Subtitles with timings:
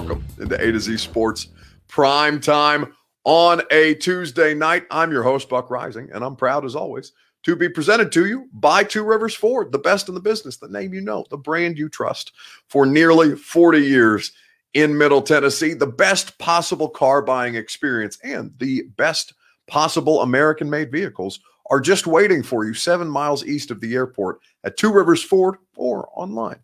[0.00, 1.48] welcome into A to Z Sports
[1.86, 4.86] Prime Time on a Tuesday night.
[4.90, 8.48] I'm your host, Buck Reising, and I'm proud as always to be presented to you
[8.54, 11.76] by Two Rivers Ford, the best in the business, the name you know, the brand
[11.76, 12.32] you trust
[12.66, 14.32] for nearly 40 years
[14.72, 19.34] in Middle Tennessee, the best possible car buying experience and the best
[19.66, 24.40] possible American made vehicles are just waiting for you seven miles east of the airport
[24.64, 26.60] at Two Rivers Ford or online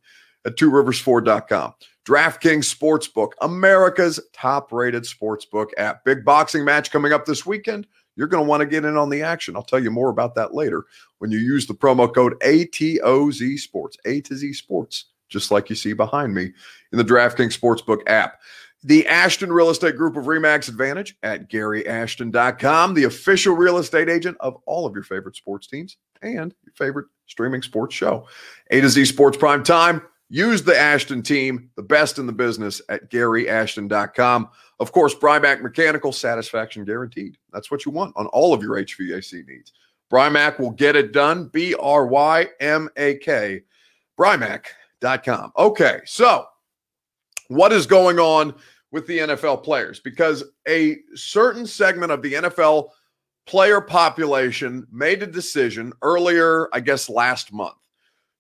[0.47, 1.75] at tworiversford.com.
[2.07, 6.05] DraftKings Sportsbook, America's top rated sportsbook app.
[6.05, 7.87] Big boxing match coming up this weekend.
[8.15, 9.57] You're going to want to get in on the action.
[9.57, 10.85] I'll tell you more about that later
[11.19, 15.77] when you use the promo code ATOZ Sports, A to Z Sports, just like you
[15.77, 16.53] see behind me
[16.93, 18.41] in the DraftKings Sportsbook app.
[18.85, 24.37] The Ashton Real Estate Group of Remax Advantage at GaryAshton.com, the official real estate agent
[24.39, 28.29] of all of your favorite sports teams and your favorite streaming sports show.
[28.71, 32.83] A to Z Sports Prime Time Use the Ashton team, the best in the business
[32.89, 34.49] at GaryAshton.com.
[34.81, 37.39] Of course, Brymak Mechanical Satisfaction Guaranteed.
[37.53, 39.73] That's what you want on all of your HVAC needs.
[40.11, 41.49] Brymak will get it done.
[41.53, 43.63] B R Y M A K.
[44.19, 45.53] Brymak.com.
[45.57, 46.47] Okay, so
[47.49, 48.55] what is going on
[48.91, 50.01] with the NFL players?
[50.01, 52.89] Because a certain segment of the NFL
[53.47, 57.77] player population made a decision earlier, I guess last month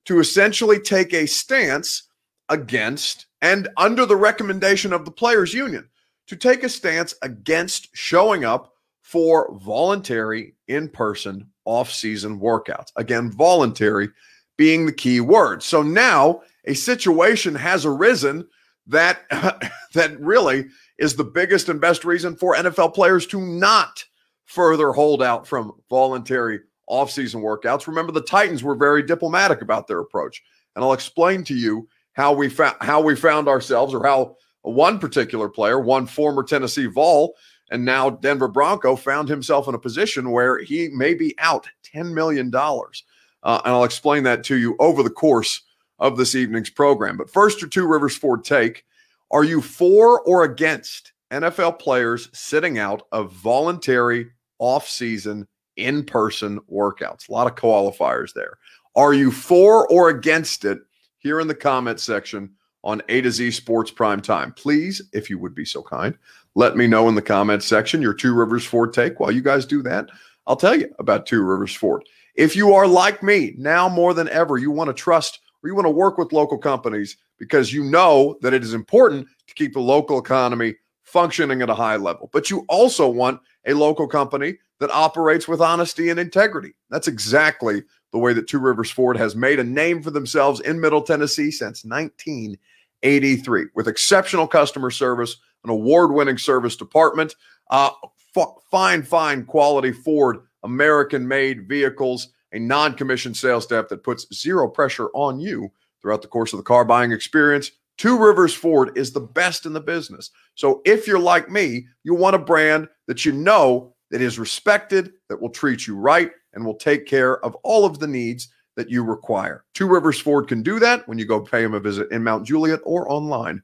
[0.06, 2.04] to essentially take a stance
[2.48, 5.88] against and under the recommendation of the players union
[6.26, 12.90] to take a stance against showing up for voluntary in-person off-season workouts.
[12.96, 14.08] Again, voluntary
[14.56, 15.62] being the key word.
[15.62, 18.48] So now a situation has arisen
[18.86, 19.28] that
[19.94, 20.66] that really
[20.98, 24.04] is the biggest and best reason for NFL players to not
[24.44, 27.86] further hold out from voluntary offseason workouts.
[27.86, 30.42] Remember, the Titans were very diplomatic about their approach.
[30.74, 34.98] And I'll explain to you how we found how we found ourselves or how one
[34.98, 37.34] particular player, one former Tennessee Vol,
[37.70, 42.12] and now Denver Bronco found himself in a position where he may be out $10
[42.12, 42.52] million.
[42.54, 45.62] Uh, and I'll explain that to you over the course
[45.98, 47.16] of this evening's program.
[47.16, 48.84] But first, your two Rivers Ford take.
[49.30, 55.46] Are you for or against NFL players sitting out of voluntary off-season
[55.76, 57.28] in person workouts.
[57.28, 58.59] A lot of qualifiers there.
[58.94, 60.78] Are you for or against it?
[61.19, 62.53] Here in the comment section
[62.84, 64.53] on A to Z Sports Prime Time.
[64.53, 66.16] Please, if you would be so kind,
[66.54, 69.19] let me know in the comment section your Two Rivers Ford take.
[69.19, 70.09] While you guys do that,
[70.47, 72.04] I'll tell you about Two Rivers Ford.
[72.37, 75.75] If you are like me, now more than ever, you want to trust or you
[75.75, 79.72] want to work with local companies because you know that it is important to keep
[79.72, 80.76] the local economy
[81.06, 82.28] functioning at a high level.
[82.33, 86.75] But you also want a local company that operates with honesty and integrity.
[86.91, 90.81] That's exactly the way that Two Rivers Ford has made a name for themselves in
[90.81, 97.34] Middle Tennessee since 1983 with exceptional customer service, an award winning service department,
[97.71, 97.91] uh,
[98.37, 104.27] f- fine, fine quality Ford American made vehicles, a non commissioned sales staff that puts
[104.34, 105.71] zero pressure on you
[106.03, 107.71] throughout the course of the car buying experience.
[107.98, 110.30] Two Rivers Ford is the best in the business.
[110.54, 115.12] So if you're like me, you want a brand that you know that is respected,
[115.28, 118.90] that will treat you right, and will take care of all of the needs that
[118.90, 119.64] you require.
[119.74, 122.46] Two Rivers Ford can do that when you go pay them a visit in Mount
[122.46, 123.62] Juliet or online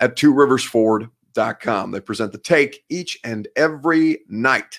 [0.00, 1.90] at tworiversford.com.
[1.90, 4.78] They present the take each and every night.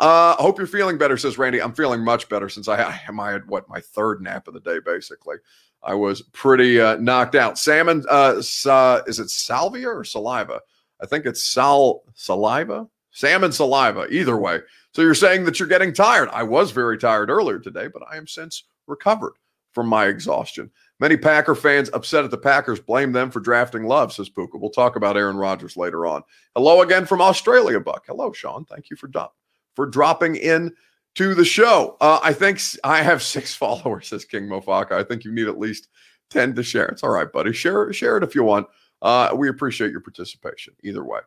[0.00, 1.62] Uh, I hope you're feeling better, says Randy.
[1.62, 4.60] I'm feeling much better since I, I, I had what my third nap of the
[4.60, 5.36] day, basically.
[5.84, 7.58] I was pretty uh, knocked out.
[7.58, 10.60] Salmon, uh, sa- is it salvia or saliva?
[11.02, 14.60] I think it's sal saliva salmon saliva, either way.
[14.92, 16.28] So you're saying that you're getting tired.
[16.32, 19.34] I was very tired earlier today, but I am since recovered
[19.72, 20.70] from my exhaustion.
[21.00, 24.58] Many Packer fans upset at the Packers blame them for drafting Love, says Puka.
[24.58, 26.22] We'll talk about Aaron Rodgers later on.
[26.54, 28.04] Hello again from Australia, Buck.
[28.06, 28.64] Hello, Sean.
[28.66, 29.26] Thank you for do-
[29.74, 30.72] for dropping in
[31.14, 31.96] to the show.
[32.00, 34.92] Uh, I think I have six followers, says King Mofaka.
[34.92, 35.88] I think you need at least
[36.30, 36.86] 10 to share.
[36.86, 37.52] It's all right, buddy.
[37.52, 38.66] Share, share it if you want.
[39.02, 41.20] Uh, we appreciate your participation either way.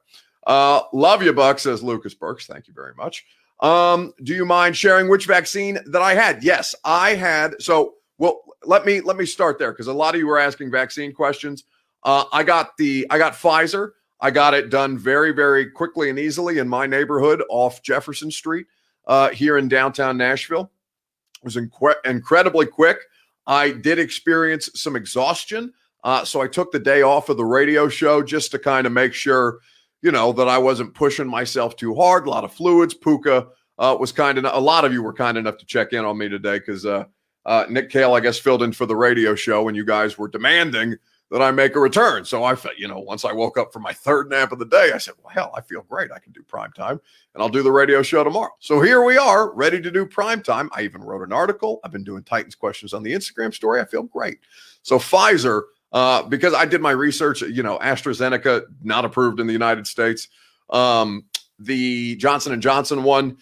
[0.45, 2.47] Uh, love you, Buck, says Lucas Burks.
[2.47, 3.25] Thank you very much.
[3.59, 6.43] Um, do you mind sharing which vaccine that I had?
[6.43, 7.61] Yes, I had.
[7.61, 10.71] So, well, let me let me start there because a lot of you were asking
[10.71, 11.63] vaccine questions.
[12.03, 13.91] Uh, I got the I got Pfizer.
[14.19, 18.67] I got it done very very quickly and easily in my neighborhood off Jefferson Street
[19.07, 20.71] uh, here in downtown Nashville.
[21.41, 22.99] It was inc- incredibly quick.
[23.47, 25.73] I did experience some exhaustion,
[26.03, 28.93] uh, so I took the day off of the radio show just to kind of
[28.93, 29.59] make sure
[30.01, 32.27] you know, that I wasn't pushing myself too hard.
[32.27, 32.93] A lot of fluids.
[32.93, 33.47] Puka
[33.79, 34.55] uh, was kind enough.
[34.55, 37.05] A lot of you were kind enough to check in on me today because uh,
[37.45, 40.27] uh, Nick Kale, I guess, filled in for the radio show, and you guys were
[40.27, 40.95] demanding
[41.29, 42.23] that I make a return.
[42.23, 44.65] So I felt, you know, once I woke up for my third nap of the
[44.65, 46.11] day, I said, well, hell, I feel great.
[46.11, 47.01] I can do prime time
[47.33, 48.51] and I'll do the radio show tomorrow.
[48.59, 50.69] So here we are, ready to do prime time.
[50.73, 51.81] I even wrote an article.
[51.83, 53.81] I've been doing Titans questions on the Instagram story.
[53.81, 54.39] I feel great.
[54.83, 59.53] So Pfizer, uh, because I did my research, you know, AstraZeneca not approved in the
[59.53, 60.29] United States.
[60.69, 61.25] Um,
[61.59, 63.37] the Johnson and Johnson one,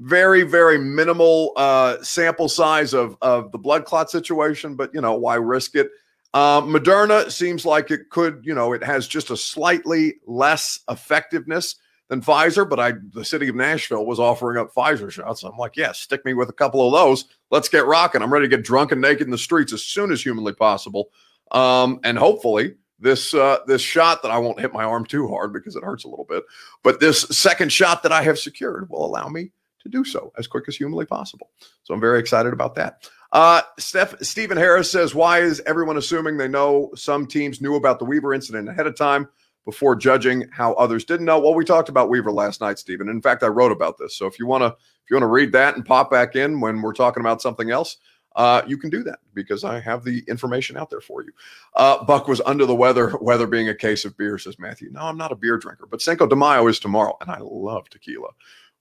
[0.00, 5.14] very very minimal uh, sample size of of the blood clot situation, but you know
[5.14, 5.90] why risk it?
[6.34, 11.76] Uh, Moderna seems like it could, you know, it has just a slightly less effectiveness
[12.08, 15.42] than Pfizer, but I the city of Nashville was offering up Pfizer shots.
[15.42, 17.24] I'm like, yeah, stick me with a couple of those.
[17.50, 18.22] Let's get rocking.
[18.22, 21.10] I'm ready to get drunk and naked in the streets as soon as humanly possible.
[21.50, 25.52] Um, and hopefully this uh, this shot that I won't hit my arm too hard
[25.52, 26.44] because it hurts a little bit,
[26.82, 29.50] but this second shot that I have secured will allow me
[29.82, 31.50] to do so as quick as humanly possible.
[31.84, 33.08] So I'm very excited about that.
[33.32, 37.98] Uh, Steph, Stephen Harris says, Why is everyone assuming they know some teams knew about
[37.98, 39.28] the Weaver incident ahead of time
[39.64, 41.38] before judging how others didn't know?
[41.38, 43.08] Well, we talked about Weaver last night, Stephen.
[43.08, 44.16] In fact, I wrote about this.
[44.16, 46.60] So if you want to, if you want to read that and pop back in
[46.60, 47.98] when we're talking about something else,
[48.36, 51.32] uh, you can do that because I have the information out there for you.
[51.74, 54.90] Uh, Buck was under the weather, weather being a case of beer, says Matthew.
[54.90, 57.90] No, I'm not a beer drinker, but Cinco de Mayo is tomorrow, and I love
[57.90, 58.28] tequila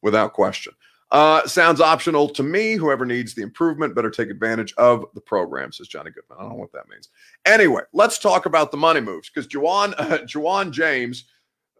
[0.01, 0.73] without question.
[1.09, 2.75] Uh, sounds optional to me.
[2.75, 6.37] Whoever needs the improvement better take advantage of the program, says Johnny Goodman.
[6.37, 7.09] I don't know what that means.
[7.45, 11.25] Anyway, let's talk about the money moves because Ja'Wuan, uh, Ja'Wuan James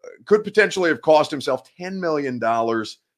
[0.03, 2.39] uh, could potentially have cost himself $10 million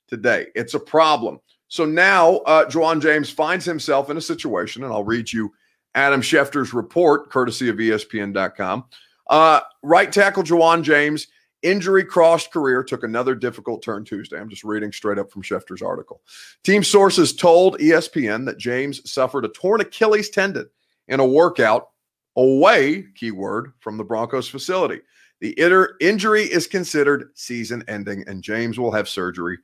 [0.07, 0.47] today.
[0.56, 1.39] It's a problem.
[1.67, 5.53] So now uh, Ja'Wuan James finds himself in a situation, and I'll read you
[5.94, 8.85] Adam Schefter's report, courtesy of ESPN.com.
[9.29, 11.27] Uh, right tackle Ja'Wuan James
[11.61, 14.39] Injury crossed career took another difficult turn Tuesday.
[14.39, 16.21] I'm just reading straight up from Schefter's article.
[16.63, 20.69] Team sources told ESPN that James suffered a torn Achilles tendon
[21.09, 21.89] in a workout
[22.38, 25.01] away, keyword, from the Broncos facility.
[25.41, 25.51] The
[26.00, 29.57] injury is considered season ending, and James will have surgery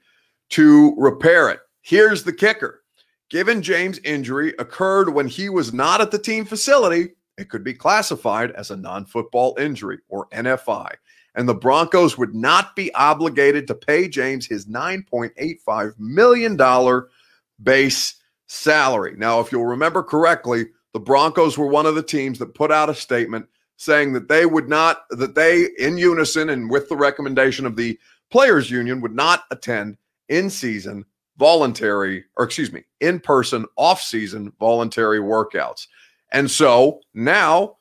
[0.52, 1.60] to repair it.
[1.82, 2.82] Here's the kicker
[3.30, 7.74] given James' injury occurred when he was not at the team facility, it could be
[7.74, 10.92] classified as a non football injury or NFI
[11.36, 17.04] and the Broncos would not be obligated to pay James his $9.85 million
[17.62, 18.16] base
[18.48, 19.16] salary.
[19.18, 22.90] Now, if you'll remember correctly, the Broncos were one of the teams that put out
[22.90, 23.48] a statement
[23.78, 28.00] saying that they would not, that they, in unison and with the recommendation of the
[28.32, 29.98] Players Union, would not attend
[30.30, 31.06] in season
[31.38, 35.88] voluntary, or excuse me, in person, off season voluntary workouts.
[36.32, 37.78] And so now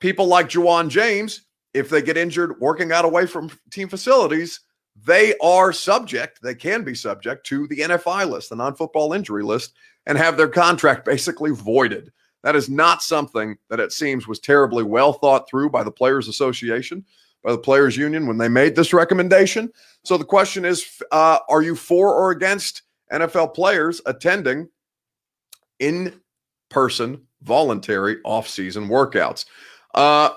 [0.00, 1.42] people like Ja'Wuan James
[1.76, 4.60] if they get injured working out away from team facilities,
[5.04, 9.44] they are subject, they can be subject to the NFI list, the non football injury
[9.44, 9.74] list,
[10.06, 12.10] and have their contract basically voided.
[12.42, 16.28] That is not something that it seems was terribly well thought through by the Players
[16.28, 17.04] Association,
[17.42, 19.70] by the Players Union when they made this recommendation.
[20.04, 22.82] So the question is uh, are you for or against
[23.12, 24.68] NFL players attending
[25.78, 26.20] in
[26.70, 29.44] person, voluntary off-season workouts?
[29.94, 30.30] Uh,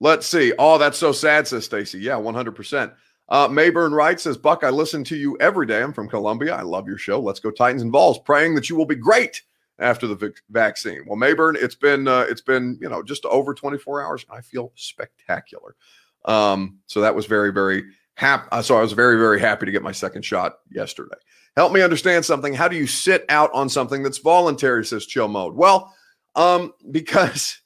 [0.00, 0.52] Let's see.
[0.58, 1.98] Oh, that's so sad, says Stacy.
[2.00, 2.92] Yeah, 100%.
[3.28, 5.82] Uh, Mayburn Wright says, Buck, I listen to you every day.
[5.82, 6.54] I'm from Columbia.
[6.54, 7.20] I love your show.
[7.20, 8.18] Let's go Titans and Vols.
[8.20, 9.42] Praying that you will be great
[9.78, 11.02] after the vaccine.
[11.06, 14.26] Well, Mayburn, it's been uh, it's been you know just over 24 hours.
[14.30, 15.74] I feel spectacular.
[16.24, 18.48] Um, so that was very very happy.
[18.52, 21.16] Uh, so I was very very happy to get my second shot yesterday.
[21.56, 22.52] Help me understand something.
[22.52, 24.84] How do you sit out on something that's voluntary?
[24.84, 25.54] Says Chill Mode.
[25.54, 25.94] Well,
[26.34, 27.60] um, because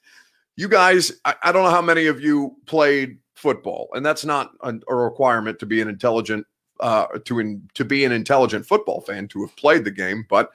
[0.61, 4.51] you guys, I, I, don't know how many of you played football, and that's not
[4.61, 6.45] a, a requirement to be an intelligent
[6.79, 10.51] uh, to in, to be an intelligent football fan to have played the game, but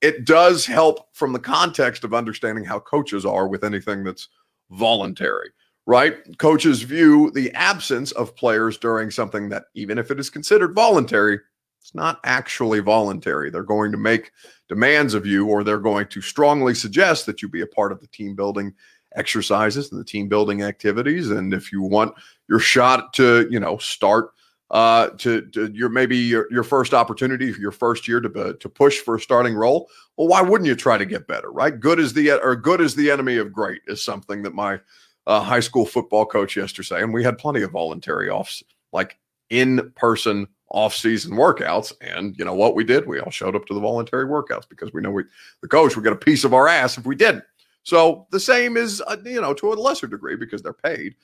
[0.00, 4.28] it does help from the context of understanding how coaches are with anything that's
[4.70, 5.50] voluntary,
[5.84, 6.16] right?
[6.38, 11.38] Coaches view the absence of players during something that, even if it is considered voluntary,
[11.82, 13.50] it's not actually voluntary.
[13.50, 14.32] They're going to make
[14.70, 18.00] demands of you, or they're going to strongly suggest that you be a part of
[18.00, 18.74] the team building
[19.16, 21.30] exercises and the team building activities.
[21.30, 22.14] And if you want
[22.48, 24.30] your shot to, you know, start
[24.70, 28.68] uh, to, to your maybe your, your first opportunity for your first year to to
[28.68, 31.80] push for a starting role, well, why wouldn't you try to get better, right?
[31.80, 34.80] Good is the or good is the enemy of great is something that my
[35.26, 38.62] uh, high school football coach say, and we had plenty of voluntary offs
[38.92, 39.18] like
[39.50, 41.92] in person off season workouts.
[42.00, 43.06] And you know what we did?
[43.06, 45.24] We all showed up to the voluntary workouts because we know we
[45.62, 47.44] the coach would get a piece of our ass if we didn't.
[47.82, 51.14] So the same is, uh, you know, to a lesser degree because they're paid.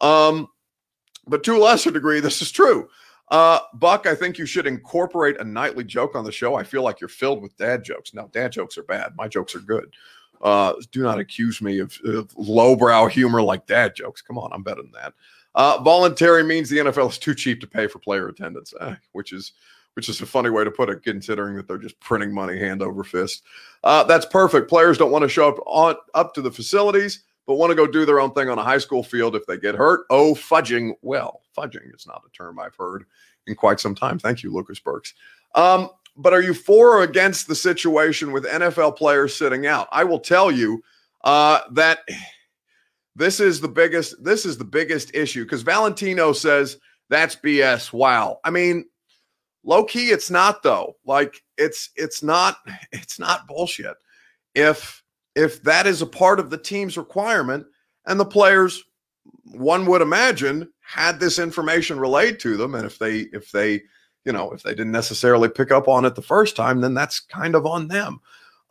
[0.00, 0.48] Um,
[1.26, 2.88] but to a lesser degree, this is true.
[3.28, 6.54] Uh, Buck, I think you should incorporate a nightly joke on the show.
[6.54, 8.14] I feel like you're filled with dad jokes.
[8.14, 9.14] Now, dad jokes are bad.
[9.16, 9.92] My jokes are good.
[10.40, 14.22] Uh, do not accuse me of, of lowbrow humor like dad jokes.
[14.22, 15.14] Come on, I'm better than that.
[15.54, 19.32] Uh, voluntary means the NFL is too cheap to pay for player attendance, eh, which
[19.32, 19.52] is
[19.96, 22.82] which is a funny way to put it, considering that they're just printing money hand
[22.82, 23.42] over fist.
[23.82, 24.68] Uh, that's perfect.
[24.68, 27.86] Players don't want to show up on up to the facilities, but want to go
[27.86, 30.04] do their own thing on a high school field if they get hurt.
[30.10, 30.92] Oh, fudging.
[31.00, 33.06] Well, fudging is not a term I've heard
[33.46, 34.18] in quite some time.
[34.18, 35.14] Thank you, Lucas Burks.
[35.54, 39.88] Um, but are you for or against the situation with NFL players sitting out?
[39.92, 40.82] I will tell you
[41.24, 42.00] uh, that
[43.14, 44.22] this is the biggest.
[44.22, 46.76] This is the biggest issue because Valentino says
[47.08, 47.94] that's BS.
[47.94, 48.40] Wow.
[48.44, 48.84] I mean,
[49.66, 50.96] low key, it's not though.
[51.04, 52.56] Like it's it's not
[52.92, 53.96] it's not bullshit.
[54.54, 55.02] If
[55.34, 57.66] if that is a part of the team's requirement
[58.06, 58.82] and the players,
[59.44, 63.82] one would imagine, had this information relayed to them, and if they if they
[64.24, 67.20] you know, if they didn't necessarily pick up on it the first time, then that's
[67.20, 68.20] kind of on them.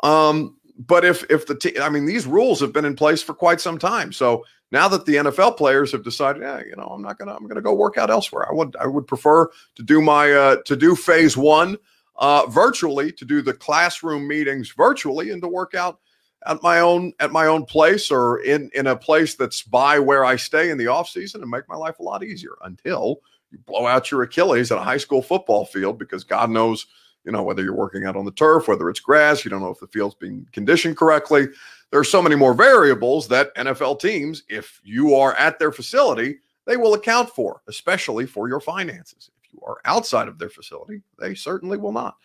[0.03, 3.33] Um, but if if the team, I mean, these rules have been in place for
[3.33, 4.11] quite some time.
[4.11, 7.47] So now that the NFL players have decided, yeah, you know, I'm not gonna, I'm
[7.47, 8.47] gonna go work out elsewhere.
[8.49, 11.77] I would, I would prefer to do my, uh, to do phase one
[12.17, 15.99] uh, virtually, to do the classroom meetings virtually, and to work out
[16.45, 20.23] at my own at my own place or in in a place that's by where
[20.23, 23.57] I stay in the off season and make my life a lot easier until you
[23.65, 26.85] blow out your Achilles at a high school football field because God knows,
[27.23, 29.71] you know, whether you're working out on the turf, whether it's grass, you don't know
[29.71, 31.47] if the field's being conditioned correctly.
[31.91, 36.39] There are so many more variables that NFL teams, if you are at their facility,
[36.65, 39.29] they will account for, especially for your finances.
[39.43, 42.17] If you are outside of their facility, they certainly will not.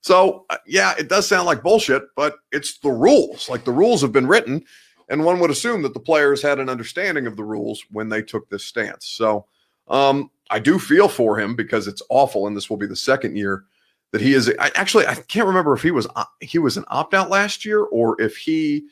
[0.00, 3.48] So, uh, yeah, it does sound like bullshit, but it's the rules.
[3.48, 4.64] Like the rules have been written,
[5.08, 8.22] and one would assume that the players had an understanding of the rules when they
[8.22, 9.06] took this stance.
[9.06, 9.46] So,
[9.88, 13.36] um, I do feel for him because it's awful, and this will be the second
[13.36, 13.64] year
[14.12, 14.52] that he is.
[14.58, 17.64] I, actually, I can't remember if he was uh, he was an opt out last
[17.64, 18.86] year or if he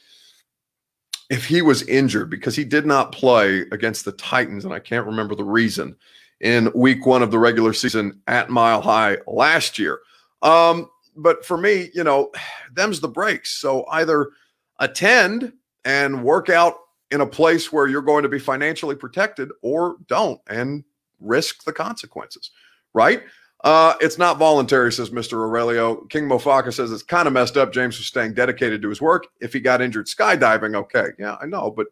[1.31, 5.07] if he was injured because he did not play against the Titans, and I can't
[5.07, 5.97] remember the reason
[6.41, 10.01] in Week One of the regular season at Mile High last year.
[10.43, 12.31] Um, but for me, you know,
[12.73, 13.53] them's the breaks.
[13.53, 14.31] So either
[14.79, 15.53] attend
[15.85, 16.75] and work out
[17.11, 20.85] in a place where you're going to be financially protected, or don't and
[21.21, 22.51] risk the consequences,
[22.95, 23.23] right?
[23.67, 25.33] Uh, it's not voluntary, says Mr.
[25.33, 25.97] Aurelio.
[26.05, 27.73] King Mofaka says it's kind of messed up.
[27.73, 29.27] James was staying dedicated to his work.
[29.41, 31.89] If he got injured skydiving, okay, yeah, I know, but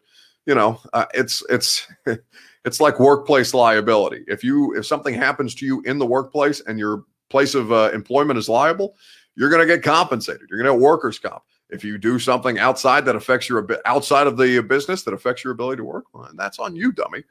[0.47, 1.89] you know, uh, it's it's
[2.65, 4.23] it's like workplace liability.
[4.29, 7.91] If you if something happens to you in the workplace and your place of uh,
[7.93, 8.95] employment is liable,
[9.35, 10.43] you're going to get compensated.
[10.49, 11.43] You're going to get workers' comp.
[11.71, 15.53] If you do something outside that affects your outside of the business that affects your
[15.53, 17.25] ability to work, well, that's on you, dummy.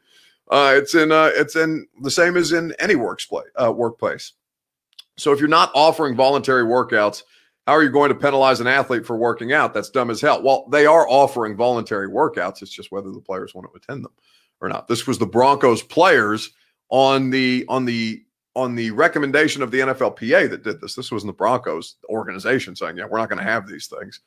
[0.49, 3.47] Uh, it's in uh, it's in the same as in any workplace.
[3.61, 4.33] Uh, workplace.
[5.17, 7.23] So if you're not offering voluntary workouts,
[7.67, 9.73] how are you going to penalize an athlete for working out?
[9.73, 10.41] That's dumb as hell.
[10.43, 12.61] Well, they are offering voluntary workouts.
[12.61, 14.11] It's just whether the players want to attend them
[14.59, 14.87] or not.
[14.87, 16.51] This was the Broncos players
[16.89, 18.23] on the on the
[18.55, 20.95] on the recommendation of the NFLPA that did this.
[20.95, 24.19] This wasn't the Broncos organization saying, "Yeah, we're not going to have these things."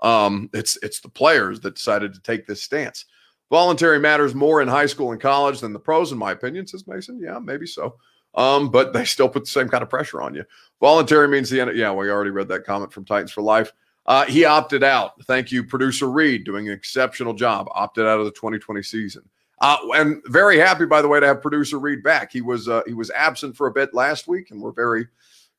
[0.00, 3.06] Um, it's it's the players that decided to take this stance.
[3.52, 6.86] Voluntary matters more in high school and college than the pros, in my opinion, says
[6.86, 7.20] Mason.
[7.20, 7.96] Yeah, maybe so.
[8.34, 10.42] Um, but they still put the same kind of pressure on you.
[10.80, 11.76] Voluntary means the end.
[11.76, 13.70] Yeah, we already read that comment from Titans for Life.
[14.06, 15.22] Uh, he opted out.
[15.24, 17.68] Thank you, producer Reed, doing an exceptional job.
[17.72, 19.22] Opted out of the 2020 season.
[19.60, 22.32] Uh, and very happy, by the way, to have producer Reed back.
[22.32, 25.08] He was uh, he was absent for a bit last week, and we're very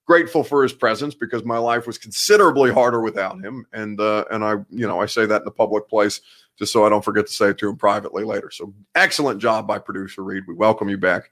[0.05, 3.65] grateful for his presence because my life was considerably harder without him.
[3.73, 6.21] And uh, and I, you know, I say that in the public place
[6.57, 8.51] just so I don't forget to say it to him privately later.
[8.51, 10.43] So excellent job by producer Reed.
[10.47, 11.31] We welcome you back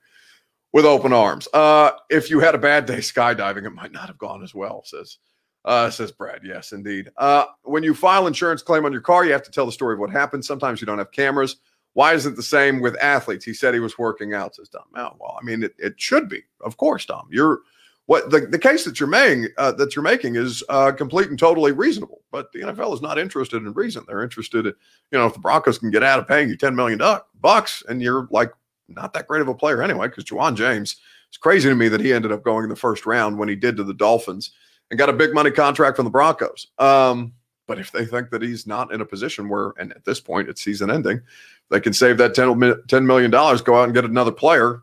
[0.73, 1.47] with open arms.
[1.53, 4.83] Uh, if you had a bad day skydiving, it might not have gone as well,
[4.85, 5.17] says
[5.65, 6.41] uh, says Brad.
[6.43, 7.09] Yes, indeed.
[7.17, 9.93] Uh, when you file insurance claim on your car, you have to tell the story
[9.93, 10.43] of what happened.
[10.43, 11.57] Sometimes you don't have cameras.
[11.93, 13.43] Why is it the same with athletes?
[13.43, 14.83] He said he was working out, says Tom.
[14.95, 17.27] Oh, well, I mean, it, it should be, of course, Tom.
[17.29, 17.59] You're
[18.08, 21.39] what the, the case that you're making uh, that you're making is uh, complete and
[21.39, 22.22] totally reasonable.
[22.31, 24.03] But the NFL is not interested in reason.
[24.08, 24.74] They're interested in,
[25.12, 27.01] you know, if the Broncos can get out of paying you ten million
[27.39, 28.51] bucks and you're like
[28.88, 30.98] not that great of a player anyway, because Ja'Wuan James,
[31.29, 33.55] it's crazy to me that he ended up going in the first round when he
[33.55, 34.51] did to the Dolphins
[34.89, 36.67] and got a big money contract from the Broncos.
[36.77, 37.34] Um,
[37.67, 40.50] but if they think that he's not in a position where, and at this point
[40.50, 41.22] it's season ending,
[41.70, 44.81] they can save that $10 million, go out and get another player,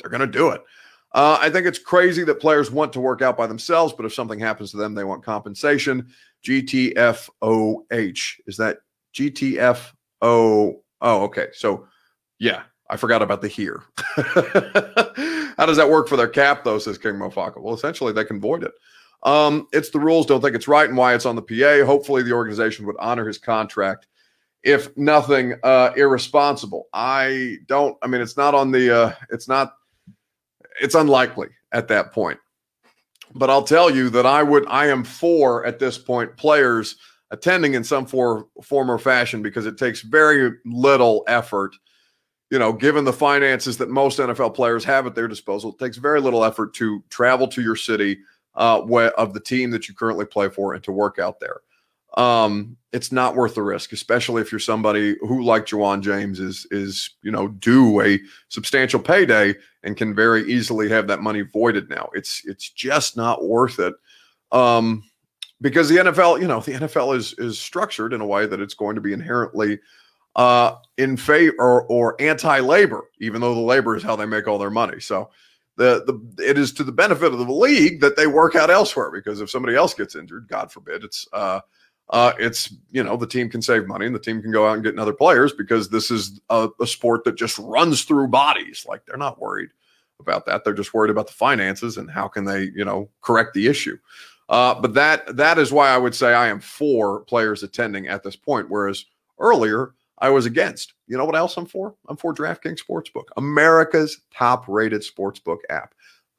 [0.00, 0.62] they're going to do it.
[1.16, 4.12] Uh, I think it's crazy that players want to work out by themselves, but if
[4.12, 6.08] something happens to them, they want compensation.
[6.44, 8.32] GTFOH.
[8.46, 8.76] Is that
[9.14, 9.86] GTFO?
[10.22, 11.46] Oh, okay.
[11.54, 11.88] So,
[12.38, 13.82] yeah, I forgot about the here.
[15.56, 17.62] How does that work for their cap, though, says King Mofaka?
[17.62, 18.72] Well, essentially, they can void it.
[19.22, 20.26] Um, it's the rules.
[20.26, 21.86] Don't think it's right and why it's on the PA.
[21.86, 24.06] Hopefully, the organization would honor his contract,
[24.62, 26.88] if nothing uh, irresponsible.
[26.92, 27.96] I don't.
[28.02, 28.94] I mean, it's not on the.
[28.94, 29.76] Uh, it's not.
[30.80, 32.38] It's unlikely at that point.
[33.34, 34.66] But I'll tell you that I would.
[34.68, 36.96] I am for at this point players
[37.30, 41.74] attending in some for, form or fashion because it takes very little effort.
[42.50, 45.96] You know, given the finances that most NFL players have at their disposal, it takes
[45.96, 48.18] very little effort to travel to your city
[48.54, 48.80] uh,
[49.18, 51.60] of the team that you currently play for and to work out there.
[52.16, 56.66] Um, it's not worth the risk, especially if you're somebody who, like Ja'Wuan James, is
[56.70, 58.18] is you know due a
[58.48, 61.90] substantial payday and can very easily have that money voided.
[61.90, 63.94] Now, it's it's just not worth it.
[64.50, 65.04] Um,
[65.60, 68.74] because the NFL, you know, the NFL is is structured in a way that it's
[68.74, 69.78] going to be inherently
[70.36, 74.58] uh, in favor or, or anti-labor, even though the labor is how they make all
[74.58, 75.00] their money.
[75.00, 75.30] So
[75.76, 79.10] the the it is to the benefit of the league that they work out elsewhere
[79.10, 81.60] because if somebody else gets injured, God forbid, it's uh,
[82.10, 84.74] uh, it's you know the team can save money and the team can go out
[84.74, 88.86] and get other players because this is a, a sport that just runs through bodies.
[88.88, 89.70] Like they're not worried
[90.20, 93.54] about that; they're just worried about the finances and how can they you know correct
[93.54, 93.98] the issue.
[94.48, 98.22] Uh, but that that is why I would say I am for players attending at
[98.22, 98.70] this point.
[98.70, 99.04] Whereas
[99.40, 100.94] earlier I was against.
[101.08, 101.94] You know what else I'm for?
[102.08, 105.92] I'm for DraftKings Sportsbook, America's top-rated sportsbook app.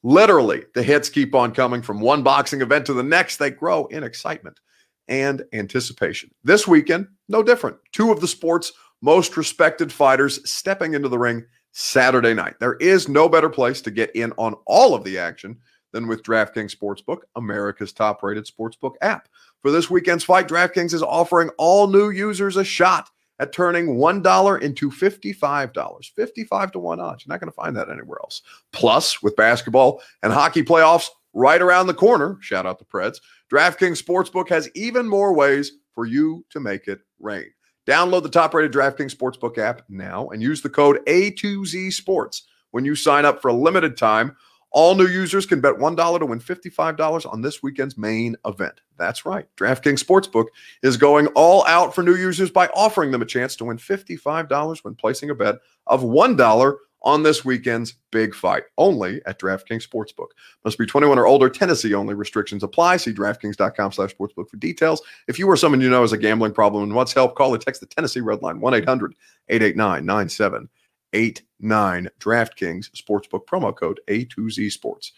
[0.04, 3.38] Literally, the hits keep on coming from one boxing event to the next.
[3.38, 4.60] They grow in excitement
[5.08, 6.32] and anticipation.
[6.44, 7.78] This weekend, no different.
[7.92, 12.56] Two of the sport's most respected fighters stepping into the ring Saturday night.
[12.60, 15.58] There is no better place to get in on all of the action
[15.92, 19.30] than with DraftKings Sportsbook, America's top rated sportsbook app.
[19.62, 23.10] For this weekend's fight, DraftKings is offering all new users a shot
[23.40, 26.06] at turning $1 into $55.
[26.12, 27.26] 55 to 1 odds.
[27.26, 28.42] You're not going to find that anywhere else.
[28.72, 33.20] Plus, with basketball and hockey playoffs right around the corner, shout out the Preds,
[33.52, 37.46] DraftKings Sportsbook has even more ways for you to make it rain.
[37.88, 42.84] Download the top rated DraftKings Sportsbook app now and use the code A2Z Sports when
[42.84, 44.36] you sign up for a limited time
[44.72, 48.82] all new users can bet $1 to win $55 on this weekend's main event.
[48.98, 49.48] That's right.
[49.56, 50.48] DraftKings Sportsbook
[50.84, 54.84] is going all out for new users by offering them a chance to win $55
[54.84, 55.56] when placing a bet
[55.88, 58.64] of $1 on this weekend's big fight.
[58.78, 60.30] Only at DraftKings Sportsbook.
[60.66, 61.50] Must be 21 or older.
[61.50, 62.16] Tennessee only.
[62.16, 62.98] Restrictions apply.
[62.98, 65.02] See DraftKings.com slash sportsbook for details.
[65.28, 67.58] If you or someone you know has a gambling problem and wants help, call or
[67.58, 70.68] text the Tennessee Red Line 1-800-889-97
[71.14, 75.14] Eight DraftKings Sportsbook promo code A2Z Sports.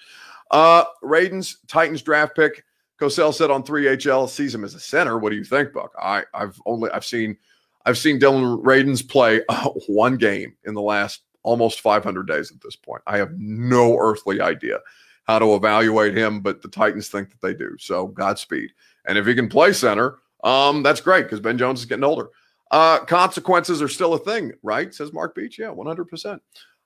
[0.51, 2.63] Uh, Radunz Titans draft pick.
[2.99, 5.17] Cosell said on 3HL sees him as a center.
[5.17, 5.93] What do you think, Buck?
[5.99, 7.37] I, I've only I've seen
[7.85, 12.61] I've seen Dylan Radunz play uh, one game in the last almost 500 days at
[12.61, 13.01] this point.
[13.07, 14.79] I have no earthly idea
[15.25, 17.75] how to evaluate him, but the Titans think that they do.
[17.79, 18.71] So Godspeed.
[19.07, 22.29] And if he can play center, um, that's great because Ben Jones is getting older.
[22.71, 24.93] Uh, consequences are still a thing, right?
[24.93, 25.57] Says Mark Beach.
[25.57, 26.39] Yeah, 100%.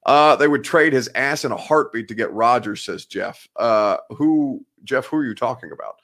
[0.06, 3.48] Uh, they would trade his ass in a heartbeat to get Rodgers, says Jeff.
[3.56, 5.96] Uh, who, Jeff, who are you talking about?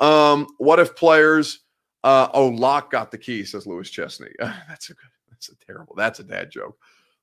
[0.00, 1.60] Um, what if players,
[2.04, 4.30] uh, oh, Lock got the key, says Lewis Chesney.
[4.38, 6.78] that's a good, that's a terrible, that's a dad joke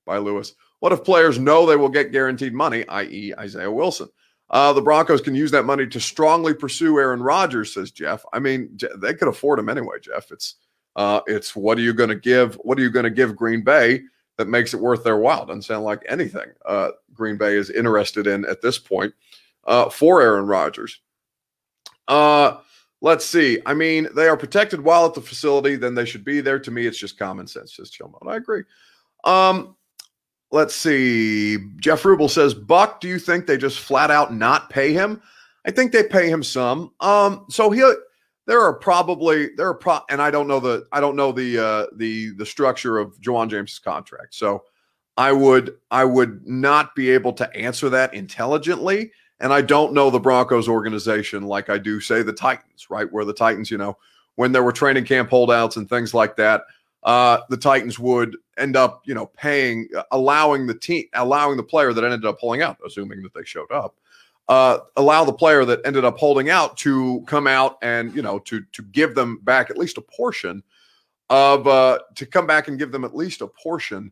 [0.06, 0.54] by Lewis.
[0.80, 4.10] What if players know they will get guaranteed money, i.e., Isaiah Wilson?
[4.50, 8.24] Uh, the Broncos can use that money to strongly pursue Aaron Rodgers, says Jeff.
[8.34, 10.32] I mean, they could afford him anyway, Jeff.
[10.32, 10.56] It's
[10.96, 12.56] uh, it's what are you going to give?
[12.56, 14.02] What are you going to give Green Bay
[14.38, 15.46] that makes it worth their while?
[15.46, 19.14] Doesn't sound like anything uh, Green Bay is interested in at this point
[19.66, 21.00] uh, for Aaron Rodgers.
[22.08, 22.58] Uh,
[23.02, 23.60] let's see.
[23.68, 26.60] I mean, they are protected while at the facility, then they should be there.
[26.60, 28.28] To me, it's just common sense, says Chillmode.
[28.28, 28.64] I agree.
[29.26, 29.76] Um,
[30.52, 31.58] let's see.
[31.78, 35.22] Jeff Rubel says, Buck, do you think they just flat out not pay him?
[35.66, 36.92] I think they pay him some.
[37.00, 37.96] Um, so he'll
[38.50, 41.64] there are probably there are pro and I don't know the I don't know the
[41.64, 44.34] uh the the structure of Ja'Wuan James's contract.
[44.34, 44.64] So
[45.18, 49.12] I would I would not be able to answer that intelligently.
[49.40, 53.12] And I don't know the Broncos organization like I do say the Titans, right?
[53.12, 53.96] Where the Titans, you know,
[54.36, 56.64] when there were training camp holdouts and things like that,
[57.04, 61.94] uh, the Titans would end up, you know, paying, allowing the team, allowing the player
[61.94, 63.96] that ended up pulling out, assuming that they showed up,
[64.50, 68.40] uh, allow the player that ended up holding out to come out and you know
[68.40, 70.64] to to give them back at least a portion
[71.30, 74.12] of uh, to come back and give them at least a portion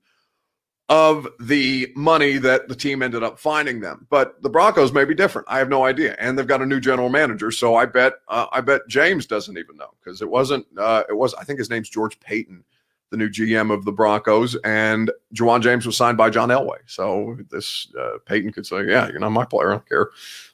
[0.89, 4.07] of the money that the team ended up finding them.
[4.09, 5.47] But the Broncos may be different.
[5.49, 8.45] I have no idea, and they've got a new general manager, so I bet uh,
[8.51, 11.69] I bet James doesn't even know because it wasn't uh, it was I think his
[11.69, 12.63] name's George Paton
[13.09, 16.79] the new GM of the Broncos, and Ja'Wuan James was signed by John Elway.
[16.85, 19.69] So this uh, Paton could say, "Yeah, you're not my player.
[19.69, 20.09] I don't care."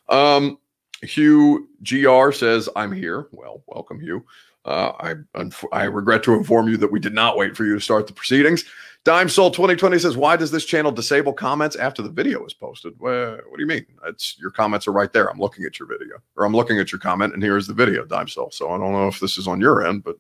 [0.10, 0.58] Um,
[1.04, 3.28] Hugh GR says, I'm here.
[3.32, 4.26] Well, welcome, Hugh.
[4.66, 4.94] Uh,
[5.36, 8.08] I, I regret to inform you that we did not wait for you to start
[8.08, 8.64] the proceedings.
[9.04, 12.94] Dime Soul 2020 says, Why does this channel disable comments after the video is posted?
[12.98, 13.86] Well, what do you mean?
[14.06, 15.30] It's your comments are right there.
[15.30, 18.06] I'm looking at your video, or I'm looking at your comment, and here's the video,
[18.06, 18.52] Dime Soul.
[18.52, 20.16] So I don't know if this is on your end, but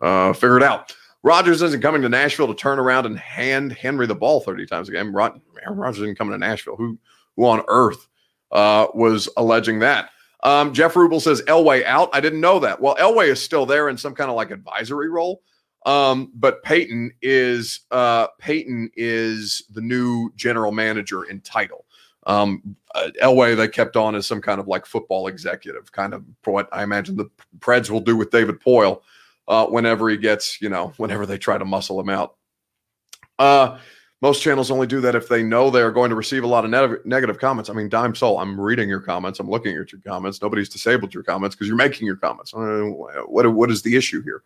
[0.00, 0.92] uh, figure it out.
[1.24, 4.90] Rodgers isn't coming to Nashville to turn around and hand Henry the ball 30 times
[4.90, 5.16] a game.
[5.16, 6.76] Rod, Rodgers isn't coming to Nashville.
[6.76, 6.98] Who,
[7.34, 8.06] who on earth
[8.52, 10.10] uh, was alleging that?
[10.42, 12.10] Um, Jeff Rubel says Elway out.
[12.12, 12.78] I didn't know that.
[12.78, 15.40] Well, Elway is still there in some kind of like advisory role.
[15.86, 21.86] Um, but Paton is uh, Paton is the new general manager in title.
[22.26, 26.24] Um, uh, Elway they kept on as some kind of like football executive, kind of
[26.44, 29.00] what I imagine the Preds will do with David Poile
[29.48, 32.36] uh, whenever he gets, you know, whenever they try to muscle him out.
[33.38, 33.78] Uh,
[34.22, 36.64] most channels only do that if they know they are going to receive a lot
[36.64, 37.68] of ne- negative comments.
[37.68, 39.38] I mean, Dime Soul, I'm reading your comments.
[39.38, 40.40] I'm looking at your comments.
[40.40, 42.54] Nobody's disabled your comments because you're making your comments.
[42.54, 42.84] Uh,
[43.26, 44.42] what, what is the issue here?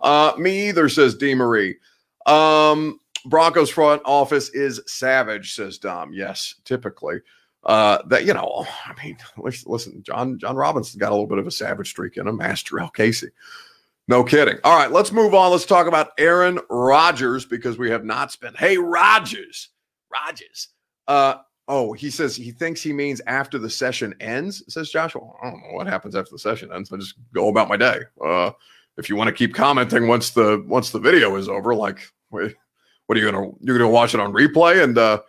[0.00, 1.34] Uh, me either, says D.
[1.34, 1.76] Marie.
[2.26, 6.12] Um, Broncos front office is savage, says Dom.
[6.12, 7.20] Yes, typically.
[7.62, 9.18] Uh, that you know, I mean,
[9.66, 12.38] listen, John John Robinson's got a little bit of a savage streak in him.
[12.38, 12.88] Master L.
[12.88, 13.28] Casey.
[14.10, 14.58] No kidding.
[14.64, 15.52] All right, let's move on.
[15.52, 18.58] Let's talk about Aaron Rodgers because we have not spent.
[18.58, 19.68] Hey, Rodgers,
[20.12, 20.70] Rodgers.
[21.06, 21.36] Uh,
[21.68, 24.64] oh, he says he thinks he means after the session ends.
[24.66, 25.20] Says Joshua.
[25.40, 26.92] I don't know what happens after the session ends.
[26.92, 28.00] I just go about my day.
[28.20, 28.50] Uh,
[28.96, 32.42] if you want to keep commenting once the once the video is over, like, what
[32.42, 35.20] are you gonna you're gonna watch it on replay and uh,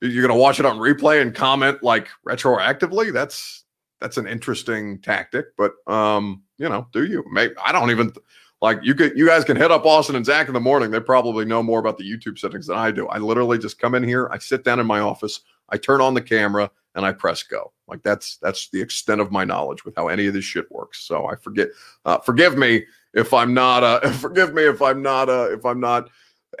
[0.00, 3.12] you're gonna watch it on replay and comment like retroactively?
[3.12, 3.64] That's
[4.00, 7.24] that's an interesting tactic, but um, you know, do you?
[7.30, 8.12] Maybe I don't even
[8.60, 10.90] like you could you guys can hit up Austin and Zach in the morning.
[10.90, 13.08] They probably know more about the YouTube settings than I do.
[13.08, 16.14] I literally just come in here, I sit down in my office, I turn on
[16.14, 17.72] the camera, and I press go.
[17.86, 21.00] Like that's that's the extent of my knowledge with how any of this shit works.
[21.00, 21.68] So I forget.
[22.04, 22.84] Uh, forgive me
[23.14, 23.84] if I'm not.
[23.84, 25.28] Uh, forgive me if I'm not.
[25.28, 26.10] Uh, if I'm not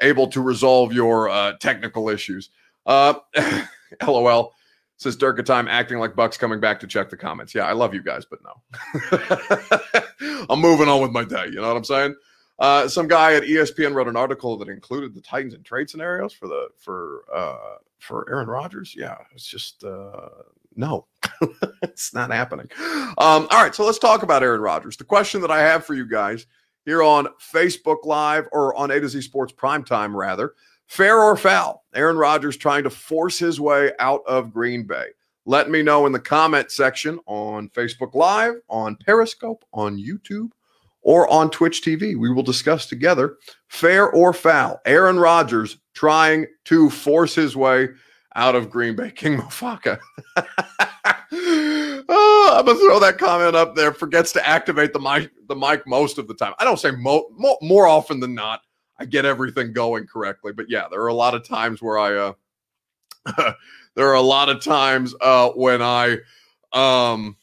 [0.00, 2.50] able to resolve your uh, technical issues.
[2.86, 3.14] Uh,
[4.06, 4.54] LOL.
[4.98, 7.54] Says Durka time acting like Bucks coming back to check the comments.
[7.54, 10.08] Yeah, I love you guys, but no.
[10.50, 11.46] I'm moving on with my day.
[11.46, 12.16] You know what I'm saying?
[12.58, 16.32] Uh, some guy at ESPN wrote an article that included the Titans and trade scenarios
[16.32, 18.94] for the for uh, for Aaron Rodgers.
[18.96, 20.28] Yeah, it's just uh,
[20.74, 21.06] no,
[21.82, 22.68] it's not happening.
[23.18, 24.96] Um, all right, so let's talk about Aaron Rodgers.
[24.96, 26.46] The question that I have for you guys
[26.84, 30.54] here on Facebook Live or on A to Z Sports Primetime, rather,
[30.88, 31.84] Fair or foul?
[31.94, 35.06] Aaron Rodgers trying to force his way out of Green Bay.
[35.44, 40.50] Let me know in the comment section on Facebook Live, on Periscope, on YouTube,
[41.02, 42.18] or on Twitch TV.
[42.18, 43.36] We will discuss together
[43.68, 44.80] fair or foul.
[44.86, 47.88] Aaron Rodgers trying to force his way
[48.34, 49.10] out of Green Bay.
[49.16, 49.98] King Mofaka.
[52.08, 53.92] oh, I'm gonna throw that comment up there.
[53.92, 56.54] Forgets to activate the mic, the mic most of the time.
[56.58, 58.62] I don't say mo- mo- more often than not.
[58.98, 60.52] I get everything going correctly.
[60.52, 62.32] But yeah, there are a lot of times where I uh
[63.94, 66.18] there are a lot of times uh when I
[66.72, 67.36] um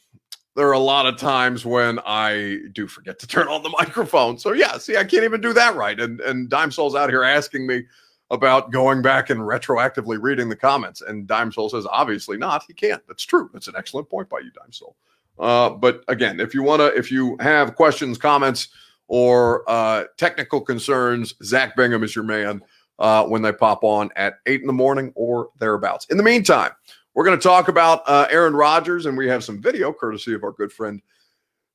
[0.54, 4.38] there are a lot of times when I do forget to turn on the microphone.
[4.38, 5.98] So yeah, see, I can't even do that right.
[5.98, 7.84] And and Dime Soul's out here asking me
[8.30, 11.00] about going back and retroactively reading the comments.
[11.00, 12.64] And Dime Soul says, obviously not.
[12.66, 13.02] He can't.
[13.06, 13.48] That's true.
[13.52, 14.96] That's an excellent point by you, Dime Soul.
[15.38, 18.68] Uh, but again, if you want to, if you have questions, comments,
[19.08, 22.62] or uh, technical concerns, Zach Bingham is your man
[22.98, 26.06] uh, when they pop on at eight in the morning or thereabouts.
[26.06, 26.72] In the meantime,
[27.14, 30.44] we're going to talk about uh, Aaron Rodgers, and we have some video courtesy of
[30.44, 31.00] our good friend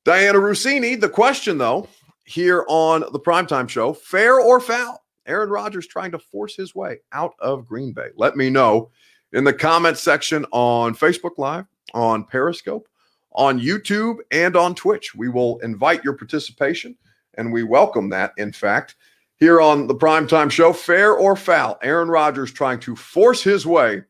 [0.05, 0.99] Dianna Russini.
[0.99, 1.87] The question, though,
[2.25, 5.03] here on the primetime show fair or foul?
[5.27, 8.09] Aaron Rodgers trying to force his way out of Green Bay.
[8.15, 8.89] Let me know
[9.33, 12.87] in the comment section on Facebook Live, on Periscope,
[13.33, 15.15] on YouTube, and on Twitch.
[15.15, 16.97] We will invite your participation
[17.35, 18.33] and we welcome that.
[18.37, 18.95] In fact,
[19.37, 24.03] here on the primetime show, fair or foul, Aaron Rodgers trying to force his way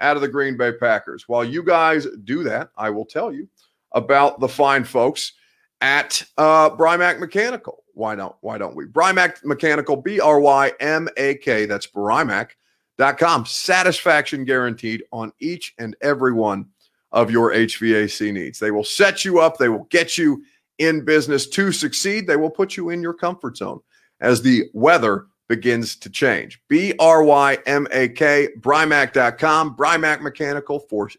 [0.00, 1.28] out of the Green Bay Packers.
[1.28, 3.48] While you guys do that, I will tell you
[3.92, 5.32] about the fine folks
[5.80, 7.84] at uh, Brymak Mechanical.
[7.94, 8.84] Why don't Why don't we?
[8.84, 11.66] Brymak Mechanical, B R Y M A K.
[11.66, 13.46] That's Brymak.com.
[13.46, 16.66] Satisfaction guaranteed on each and every one
[17.12, 18.58] of your HVAC needs.
[18.58, 19.56] They will set you up.
[19.56, 20.44] They will get you
[20.78, 23.80] in business to succeed, they will put you in your comfort zone
[24.20, 26.60] as the weather begins to change.
[26.68, 31.10] B R Y M A K, Brymak.com, Brymak Mechanical for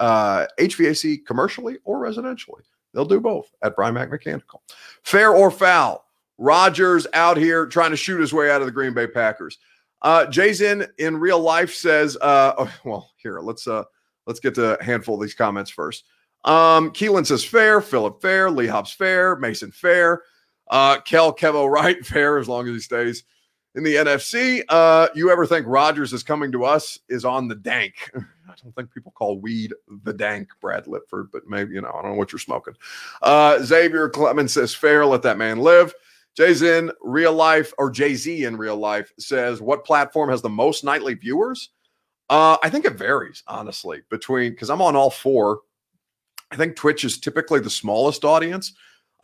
[0.00, 2.62] uh, HVAC commercially or residentially.
[2.92, 4.62] They'll do both at Brymak Mechanical.
[5.02, 6.04] Fair or foul,
[6.38, 9.58] Rodgers out here trying to shoot his way out of the Green Bay Packers.
[10.02, 13.84] Uh, Jason in real life says, uh, oh, well, here, let's uh,
[14.26, 16.04] let's get to a handful of these comments first.
[16.44, 20.22] Um, Keelan says fair, Philip fair, Lee Hobbs fair, Mason fair,
[20.70, 23.24] uh, Kel Kevo Wright fair as long as he stays
[23.74, 24.62] in the NFC.
[24.68, 28.10] Uh, you ever think Rodgers is coming to us is on the dank?
[28.14, 29.72] I don't think people call weed
[30.04, 32.74] the dank, Brad Lipford, but maybe, you know, I don't know what you're smoking.
[33.22, 35.94] Uh, Xavier Clemens says fair, let that man live.
[36.36, 40.48] Jay's in real life, or Jay Z in real life says, What platform has the
[40.48, 41.70] most nightly viewers?
[42.28, 45.60] Uh, I think it varies, honestly, between because I'm on all four.
[46.50, 48.72] I think Twitch is typically the smallest audience.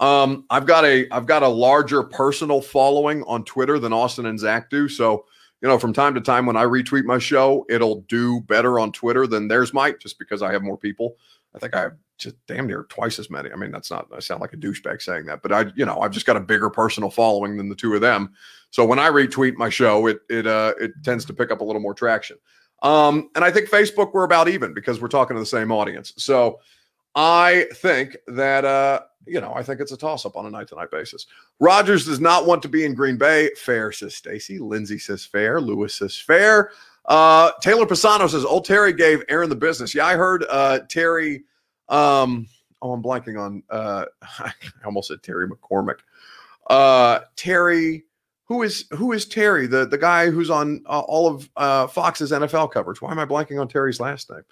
[0.00, 4.38] Um, I've got a I've got a larger personal following on Twitter than Austin and
[4.38, 4.88] Zach do.
[4.88, 5.26] So,
[5.60, 8.92] you know, from time to time when I retweet my show, it'll do better on
[8.92, 11.16] Twitter than theirs might, just because I have more people.
[11.54, 13.50] I think I have just damn near twice as many.
[13.50, 16.00] I mean, that's not I sound like a douchebag saying that, but I, you know,
[16.00, 18.32] I've just got a bigger personal following than the two of them.
[18.70, 21.64] So when I retweet my show, it it uh it tends to pick up a
[21.64, 22.36] little more traction.
[22.82, 26.14] Um, and I think Facebook we're about even because we're talking to the same audience.
[26.16, 26.60] So
[27.14, 31.26] I think that uh, you know, I think it's a toss-up on a night-to-night basis.
[31.58, 33.50] Rodgers does not want to be in Green Bay.
[33.56, 34.58] Fair, says Stacy.
[34.58, 35.60] Lindsay says fair.
[35.60, 36.70] Lewis says fair.
[37.04, 39.94] Uh, Taylor Pisano says, old Terry gave Aaron the business.
[39.94, 41.44] Yeah, I heard uh Terry.
[41.88, 42.46] Um,
[42.82, 44.52] oh, I'm blanking on uh I
[44.84, 45.98] almost said Terry McCormick.
[46.68, 48.04] Uh Terry
[48.50, 52.32] who is who is Terry, the the guy who's on uh, all of uh, Fox's
[52.32, 53.00] NFL coverage?
[53.00, 54.42] Why am I blanking on Terry's last name?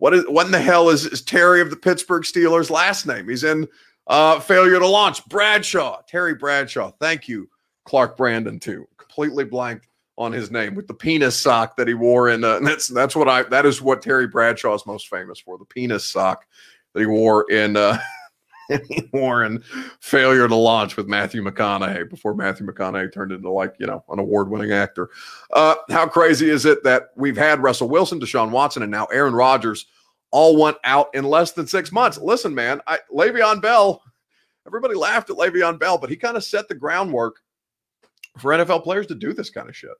[0.00, 3.28] What is what in the hell is, is Terry of the Pittsburgh Steelers' last name?
[3.28, 3.68] He's in
[4.06, 5.24] uh, failure to launch.
[5.28, 6.90] Bradshaw, Terry Bradshaw.
[6.98, 7.48] Thank you,
[7.84, 8.58] Clark Brandon.
[8.58, 9.86] Too completely blanked
[10.16, 13.14] on his name with the penis sock that he wore, in, uh, and that's that's
[13.14, 16.46] what I that is what Terry Bradshaw is most famous for the penis sock
[16.94, 17.76] that he wore in.
[17.76, 17.98] Uh,
[19.12, 19.62] Warren
[20.00, 24.18] failure to launch with Matthew McConaughey before Matthew McConaughey turned into like, you know, an
[24.18, 25.10] award winning actor.
[25.52, 29.34] Uh, how crazy is it that we've had Russell Wilson, Deshaun Watson, and now Aaron
[29.34, 29.86] Rodgers
[30.30, 32.18] all went out in less than six months?
[32.18, 34.02] Listen, man, I, Le'Veon Bell,
[34.66, 37.36] everybody laughed at Le'Veon Bell, but he kind of set the groundwork
[38.38, 39.90] for NFL players to do this kind of shit.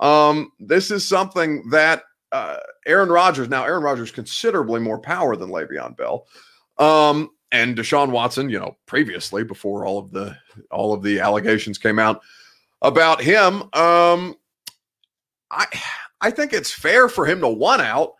[0.00, 2.56] Um, this is something that uh,
[2.86, 6.26] Aaron Rodgers, now Aaron Rodgers, considerably more power than Le'Veon Bell.
[6.78, 10.36] Um, and Deshaun Watson, you know, previously before all of the
[10.70, 12.22] all of the allegations came out
[12.80, 14.34] about him, um,
[15.50, 15.66] I
[16.20, 18.14] I think it's fair for him to one out.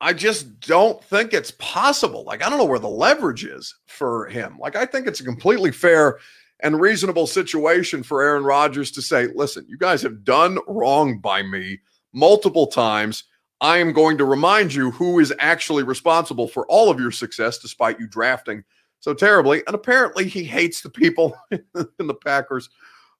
[0.00, 2.24] I just don't think it's possible.
[2.24, 4.58] Like I don't know where the leverage is for him.
[4.58, 6.18] Like I think it's a completely fair
[6.60, 11.42] and reasonable situation for Aaron Rodgers to say, "Listen, you guys have done wrong by
[11.42, 11.80] me
[12.12, 13.24] multiple times."
[13.62, 17.58] I am going to remind you who is actually responsible for all of your success,
[17.58, 18.64] despite you drafting
[18.98, 19.62] so terribly.
[19.66, 22.68] And apparently, he hates the people in the Packers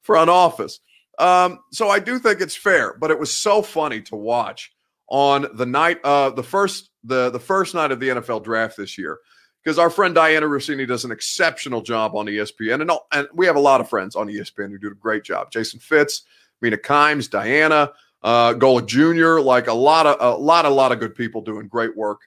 [0.03, 0.81] front office.
[1.19, 4.73] Um, so I do think it's fair, but it was so funny to watch
[5.09, 8.99] on the night, uh, the first, the the first night of the NFL draft this
[8.99, 9.19] year,
[9.63, 13.57] because our friend Dianna Russini does an exceptional job on ESPN, and, and we have
[13.57, 15.53] a lot of friends on ESPN who do a great job.
[15.53, 16.23] Jason Fitz,
[16.61, 21.15] Mina Kimes, Dianna uh, Jr., like a lot of a lot, a lot of good
[21.15, 22.21] people doing great work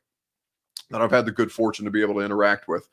[0.90, 2.88] that I've had the good fortune to be able to interact with.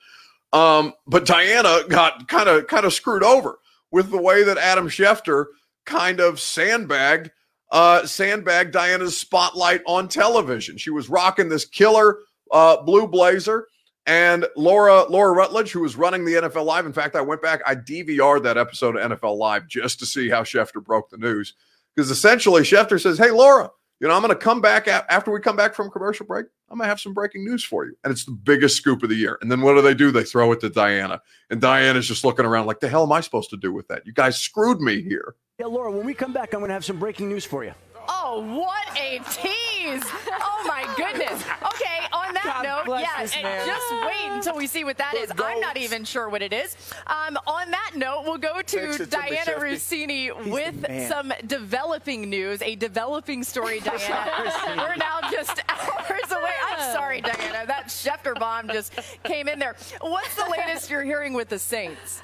[0.53, 3.59] Um, but Dianna got kind of kind of screwed over
[3.91, 5.47] with the way that Adam Schefter
[5.85, 7.31] kind of sandbagged
[7.71, 10.77] uh, sandbagged Dianna's spotlight on television.
[10.77, 12.19] She was rocking this killer
[12.53, 13.67] uh, blue blazer.
[14.05, 16.87] And Laura Laura Rutledge, who was running the NFL Live.
[16.87, 20.29] In fact, I went back, I DVR'd that episode of NFL Live just to see
[20.29, 21.55] how Schefter broke the news.
[21.95, 25.41] Because essentially, Schefter says, Hey, Laura, you know, I'm going to come back after we
[25.41, 26.47] come back from commercial break.
[26.69, 27.95] I'm going to have some breaking news for you.
[28.03, 29.39] And it's the biggest scoop of the year.
[29.41, 30.11] And then what do they do?
[30.11, 31.21] They throw it to Diana.
[31.51, 34.05] And Dianna's just looking around like, the hell am I supposed to do with that?
[34.05, 35.37] You guys screwed me here.
[35.61, 37.75] Yeah, Laura, when we come back, I'm going to have some breaking news for you.
[38.09, 40.03] Oh, what a tease!
[40.41, 41.45] Oh my goodness.
[41.63, 42.12] Okay, on
[42.45, 45.31] that God note, yeah, and just wait until we see what that is.
[45.39, 46.77] I'm not even sure what it is.
[47.07, 53.43] Um, on that note, we'll go to Dianna Russini with some developing news, a developing
[53.43, 54.77] story, Dianna.
[54.77, 56.53] We're now just hours away.
[56.71, 57.67] I'm sorry, Dianna.
[57.67, 58.93] That Schefter bomb just
[59.25, 59.77] came in there.
[60.01, 62.23] What's the latest you're hearing with the Saints?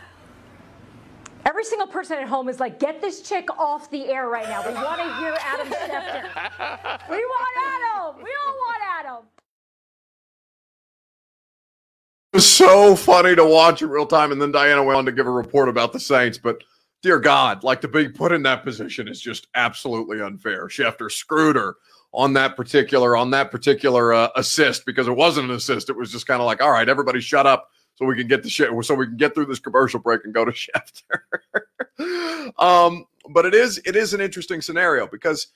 [1.46, 4.66] Every single person at home is like, get this chick off the air right now.
[4.68, 7.08] We want to hear Adam Schefter.
[7.10, 8.22] we want Adam.
[8.22, 9.37] We all want Adam.
[12.32, 14.32] Was so funny to watch in real time.
[14.32, 16.36] And then Dianna went on to give a report about the Saints.
[16.36, 16.62] But
[17.02, 20.66] dear God, like to be put in that position is just absolutely unfair.
[20.68, 21.76] Schefter screwed her
[22.12, 25.90] on that particular on that particular uh, assist because it wasn't an assist.
[25.90, 28.42] It was just kind of like, all right, everybody shut up so we can get
[28.42, 30.52] the shit so we can get through this commercial break and go to
[31.98, 32.52] Schefter.
[32.58, 35.48] um, but it is it is an interesting scenario because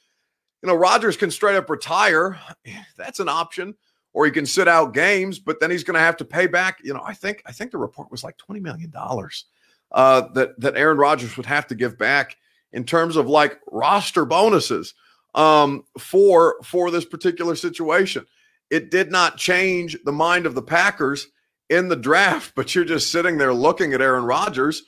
[0.63, 2.39] you know Rodgers can straight up retire.
[2.97, 3.75] That's an option.
[4.14, 6.79] Or he can sit out games, but then he's going to have to pay back.
[6.83, 9.46] You know, I think I think the report was like twenty million dollars
[9.92, 12.37] uh, that that Aaron Rodgers would have to give back
[12.72, 14.94] in terms of like roster bonuses
[15.35, 18.27] um, for for this particular situation.
[18.70, 21.29] It did not change the mind of the Packers
[21.68, 24.83] in the draft, but you're just sitting there looking at Aaron Rodgers,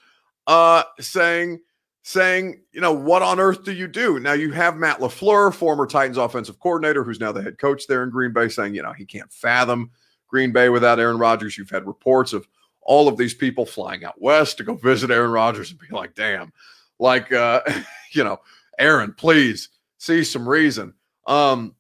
[0.47, 1.61] uh, saying
[2.07, 4.21] saying, you know, what on earth do you do?
[4.21, 8.03] Now you have Matt LaFleur, former Titans offensive coordinator, who's now the head coach there
[8.03, 9.91] in Green Bay, saying, you know, he can't fathom
[10.29, 11.57] Green Bay without Aaron Rodgers.
[11.57, 12.47] You've had reports of
[12.83, 16.15] all of these people flying out west to go visit Aaron Rodgers and be like,
[16.15, 16.53] damn,
[16.99, 17.63] like uh,
[18.13, 18.39] you know,
[18.79, 20.93] Aaron, please see some reason.
[21.27, 21.75] Um,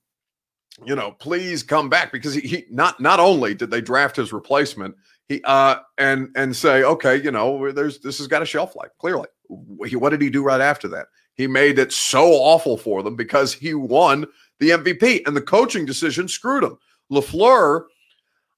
[0.86, 4.32] you know, please come back because he, he not not only did they draft his
[4.32, 4.96] replacement,
[5.28, 8.90] he uh and and say, okay, you know, there's this has got a shelf life,
[8.98, 11.06] clearly what did he do right after that?
[11.34, 14.26] He made it so awful for them because he won
[14.60, 16.76] the MVP and the coaching decision screwed him.
[17.10, 17.84] LaFleur,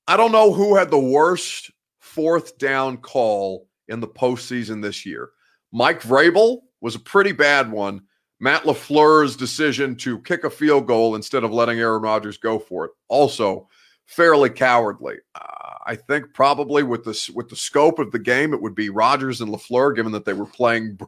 [0.06, 5.30] I don't know who had the worst fourth down call in the postseason this year.
[5.72, 8.02] Mike Vrabel was a pretty bad one.
[8.38, 12.84] Matt LaFleur's decision to kick a field goal instead of letting Aaron Rodgers go for
[12.84, 13.68] it, also
[14.04, 15.16] fairly cowardly.
[15.34, 18.90] Uh, I think probably with the with the scope of the game, it would be
[18.90, 20.98] Rodgers and LaFleur, given that they were playing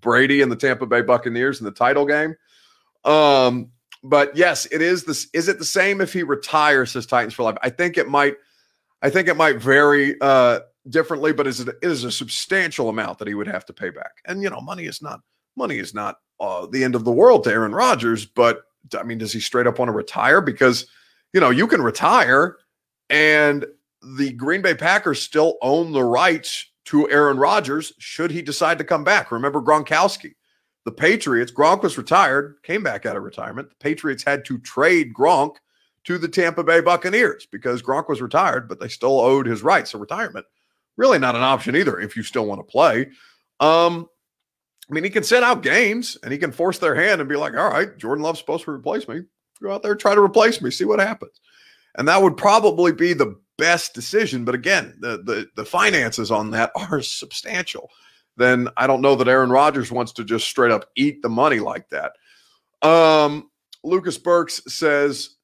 [0.00, 2.34] Brady and the Tampa Bay Buccaneers in the title game.
[3.04, 3.70] Um,
[4.02, 5.28] but yes, it is this.
[5.34, 6.92] Is it the same if he retires?
[6.92, 7.58] Says Titans for life.
[7.62, 8.36] I think it might.
[9.02, 13.18] I think it might vary uh, differently, but is it, it is a substantial amount
[13.18, 14.22] that he would have to pay back.
[14.24, 15.20] And you know, money is not
[15.56, 18.24] money is not uh, the end of the world to Aaron Rodgers.
[18.24, 18.62] But
[18.98, 20.40] I mean, does he straight up want to retire?
[20.40, 20.86] Because
[21.34, 22.56] you know, you can retire
[23.10, 23.66] and
[24.02, 28.84] the Green Bay Packers still own the rights to Aaron Rodgers should he decide to
[28.84, 29.30] come back.
[29.30, 30.34] Remember Gronkowski.
[30.84, 33.70] The Patriots, Gronk was retired, came back out of retirement.
[33.70, 35.56] The Patriots had to trade Gronk
[36.04, 39.90] to the Tampa Bay Buccaneers because Gronk was retired, but they still owed his rights.
[39.90, 40.46] So retirement,
[40.96, 43.10] really not an option either if you still want to play.
[43.58, 44.08] Um,
[44.88, 47.34] I mean, he can set out games and he can force their hand and be
[47.34, 49.22] like, all right, Jordan Love's supposed to replace me.
[49.60, 51.40] Go out there, try to replace me, see what happens.
[51.96, 54.44] And that would probably be the best decision.
[54.44, 57.90] But again, the the the finances on that are substantial.
[58.36, 61.58] Then I don't know that Aaron Rodgers wants to just straight up eat the money
[61.58, 62.12] like that.
[62.86, 63.50] Um,
[63.82, 65.36] Lucas Burks says,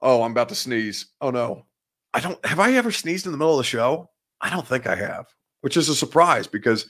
[0.00, 1.06] "Oh, I'm about to sneeze.
[1.20, 1.66] Oh no,
[2.12, 2.44] I don't.
[2.46, 4.10] Have I ever sneezed in the middle of the show?
[4.40, 5.26] I don't think I have,
[5.60, 6.86] which is a surprise because."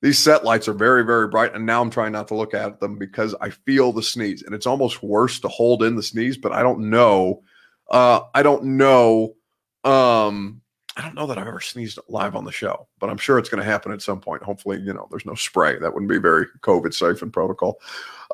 [0.00, 2.80] These set lights are very, very bright, and now I'm trying not to look at
[2.80, 6.36] them because I feel the sneeze, and it's almost worse to hold in the sneeze.
[6.36, 7.44] But I don't know.
[7.88, 9.36] Uh, I don't know
[9.84, 10.62] um,
[10.96, 13.48] I don't know that I've ever sneezed live on the show, but I'm sure it's
[13.48, 14.42] going to happen at some point.
[14.42, 15.78] Hopefully, you know, there's no spray.
[15.78, 17.80] That wouldn't be very COVID safe and protocol.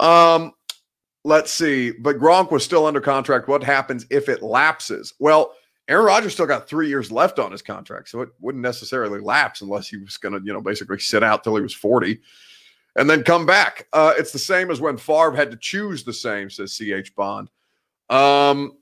[0.01, 0.53] Um,
[1.25, 1.93] let's see.
[1.93, 3.49] But Gronk was still under contract.
[3.49, 5.15] What happens if it lapses?
[5.21, 5.55] Well,
[5.89, 9.63] Aaron Rodgers still got three years left on his contract, so it wouldn't necessarily lapse
[9.63, 12.21] unless he was going to, you know, basically sit out till he was 40
[12.97, 13.87] and then come back.
[13.93, 17.49] Uh, it's the same as when Favre had to choose the same, says CH Bond.
[18.11, 18.73] Um,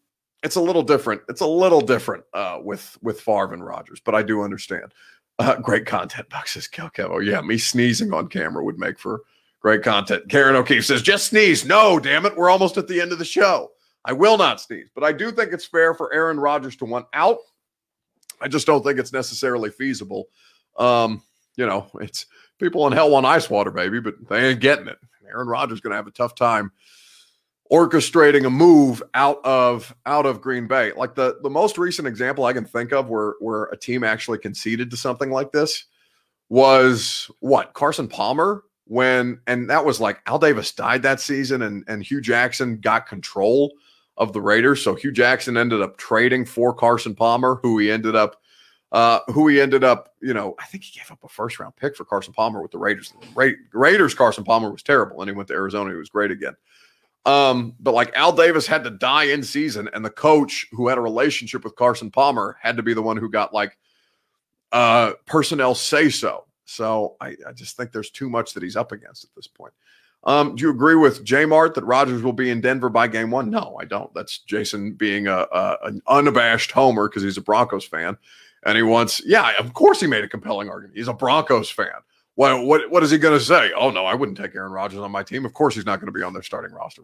[0.42, 1.22] it's a little different.
[1.28, 4.92] It's a little different uh, with with Favre and Rodgers, but I do understand.
[5.38, 7.24] Uh, great content, Buck says Kel Kevo.
[7.24, 9.20] Yeah, me sneezing on camera would make for
[9.60, 10.28] great content.
[10.28, 11.64] Karen O'Keefe says, just sneeze.
[11.64, 12.36] No, damn it.
[12.36, 13.72] We're almost at the end of the show.
[14.04, 17.06] I will not sneeze, but I do think it's fair for Aaron Rodgers to want
[17.12, 17.38] out.
[18.40, 20.28] I just don't think it's necessarily feasible.
[20.78, 21.22] Um,
[21.56, 22.26] you know, it's
[22.58, 24.98] people in hell want ice water, baby, but they ain't getting it.
[25.28, 26.70] Aaron Rodgers going to have a tough time
[27.70, 30.92] orchestrating a move out of out of Green Bay.
[30.92, 34.38] Like the the most recent example I can think of where where a team actually
[34.38, 35.84] conceded to something like this
[36.48, 41.84] was what Carson Palmer when and that was like Al Davis died that season and
[41.88, 43.72] and Hue Jackson got control
[44.16, 44.82] of the Raiders.
[44.82, 48.40] So Hue Jackson ended up trading for Carson Palmer, who he ended up
[48.92, 51.74] uh, who he ended up, you know, I think he gave up a first round
[51.76, 53.12] pick for Carson Palmer with the Raiders.
[53.34, 55.90] Ra- Raiders Carson Palmer was terrible, and he went to Arizona.
[55.90, 56.54] He was great again.
[57.26, 60.96] Um, but like Al Davis had to die in season, and the coach who had
[60.96, 63.76] a relationship with Carson Palmer had to be the one who got like
[64.72, 66.46] uh personnel say so.
[66.64, 69.72] So I, I just think there's too much that he's up against at this point.
[70.24, 73.30] Um, do you agree with J Mart that Rodgers will be in Denver by game
[73.30, 73.50] one?
[73.50, 74.12] No, I don't.
[74.14, 78.16] That's Jason being a, a an unabashed homer because he's a Broncos fan.
[78.64, 80.96] And he wants, yeah, of course he made a compelling argument.
[80.96, 81.92] He's a Broncos fan.
[82.36, 83.72] What what what is he going to say?
[83.76, 85.44] Oh no, I wouldn't take Aaron Rodgers on my team.
[85.44, 87.02] Of course, he's not going to be on their starting roster.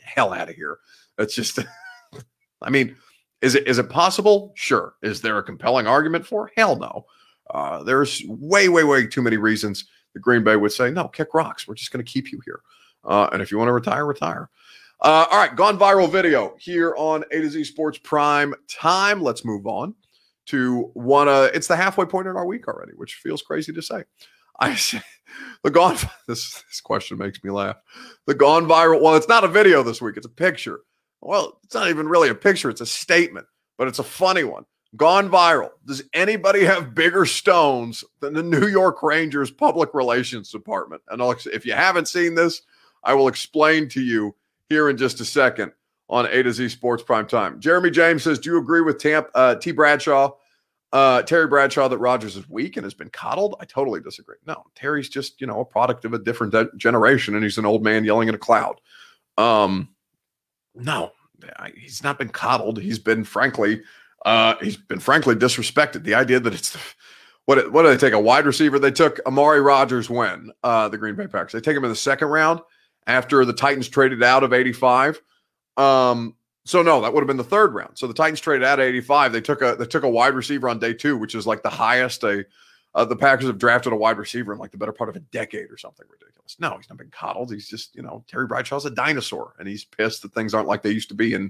[0.00, 0.78] Hell out of here.
[1.16, 1.58] That's just.
[2.62, 2.96] I mean,
[3.42, 4.52] is it is it possible?
[4.54, 4.94] Sure.
[5.02, 6.50] Is there a compelling argument for?
[6.56, 7.06] Hell no.
[7.50, 11.08] Uh, there's way way way too many reasons the Green Bay would say no.
[11.08, 11.66] Kick rocks.
[11.66, 12.60] We're just going to keep you here.
[13.04, 14.48] Uh, and if you want to retire, retire.
[15.00, 19.22] Uh, all right, gone viral video here on A to Z Sports Prime Time.
[19.22, 19.94] Let's move on
[20.46, 21.28] to one.
[21.28, 24.04] Uh, it's the halfway point in our week already, which feels crazy to say.
[24.60, 24.74] I
[25.62, 25.96] the gone.
[26.26, 27.76] This this question makes me laugh.
[28.26, 29.00] The gone viral.
[29.00, 30.16] Well, it's not a video this week.
[30.16, 30.80] It's a picture.
[31.20, 32.68] Well, it's not even really a picture.
[32.68, 33.46] It's a statement,
[33.78, 34.64] but it's a funny one.
[34.96, 35.70] Gone viral.
[35.86, 41.02] Does anybody have bigger stones than the New York Rangers public relations department?
[41.08, 42.62] And I'll, if you haven't seen this,
[43.04, 44.34] I will explain to you
[44.68, 45.72] here in just a second
[46.10, 47.60] on A to Z Sports Prime Time.
[47.60, 49.72] Jeremy James says, "Do you agree with Tamp, uh, T.
[49.72, 50.32] Bradshaw,
[50.92, 54.36] uh, Terry Bradshaw, that Rodgers is weak and has been coddled?" I totally disagree.
[54.46, 57.66] No, Terry's just you know a product of a different de- generation, and he's an
[57.66, 58.80] old man yelling in a cloud.
[59.36, 59.90] Um,
[60.74, 61.12] no,
[61.74, 62.80] he's not been coddled.
[62.80, 63.82] He's been frankly,
[64.24, 66.04] uh, he's been frankly disrespected.
[66.04, 66.80] The idea that it's the,
[67.46, 68.78] what what do they take a wide receiver?
[68.78, 71.52] They took Amari Rodgers when uh, the Green Bay Packers.
[71.52, 72.60] They take him in the second round
[73.06, 75.22] after the Titans traded out of 85.
[75.78, 76.34] Um,
[76.68, 77.96] so no, that would have been the third round.
[77.96, 79.32] So the Titans traded out of 85.
[79.32, 81.70] They took a they took a wide receiver on day two, which is like the
[81.70, 82.44] highest a
[82.94, 85.20] uh, the Packers have drafted a wide receiver in like the better part of a
[85.20, 86.56] decade or something ridiculous.
[86.58, 87.52] No, he's not been coddled.
[87.52, 90.82] He's just, you know, Terry Bradshaw's a dinosaur and he's pissed that things aren't like
[90.82, 91.42] they used to be in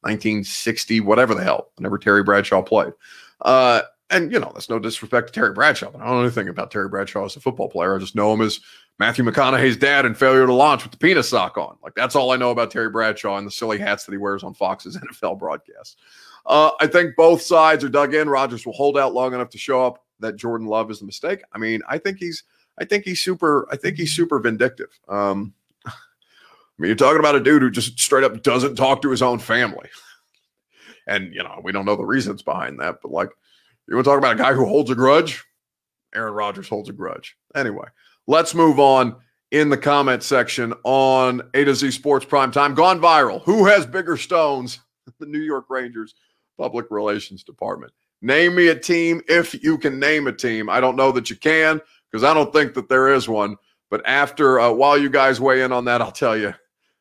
[0.00, 2.92] 1960, whatever the hell, whenever Terry Bradshaw played.
[3.40, 6.48] Uh, and, you know, that's no disrespect to Terry Bradshaw, but I don't know anything
[6.48, 7.94] about Terry Bradshaw as a football player.
[7.94, 8.60] I just know him as
[8.98, 11.76] Matthew McConaughey's dad and failure to launch with the penis sock on.
[11.82, 14.42] Like, that's all I know about Terry Bradshaw and the silly hats that he wears
[14.42, 15.96] on Fox's NFL broadcasts.
[16.46, 18.28] Uh, I think both sides are dug in.
[18.28, 21.42] Rodgers will hold out long enough to show up that Jordan Love is the mistake.
[21.52, 22.42] I mean, I think he's
[22.78, 24.98] I think he's super I think he's super vindictive.
[25.08, 25.52] Um
[25.86, 25.92] I
[26.78, 29.38] mean, you're talking about a dude who just straight up doesn't talk to his own
[29.38, 29.88] family.
[31.06, 33.30] And you know, we don't know the reasons behind that, but like
[33.86, 35.44] you want to talk about a guy who holds a grudge?
[36.14, 37.36] Aaron Rodgers holds a grudge.
[37.54, 37.86] Anyway,
[38.28, 39.16] let's move on
[39.50, 42.74] in the comment section on A to Z Sports Prime Time.
[42.74, 43.42] Gone viral.
[43.42, 44.78] Who has bigger stones?
[45.18, 46.14] The New York Rangers
[46.58, 47.92] Public Relations Department.
[48.20, 50.68] Name me a team if you can name a team.
[50.68, 53.56] I don't know that you can because I don't think that there is one.
[53.90, 56.52] But after, uh, while you guys weigh in on that, I'll tell you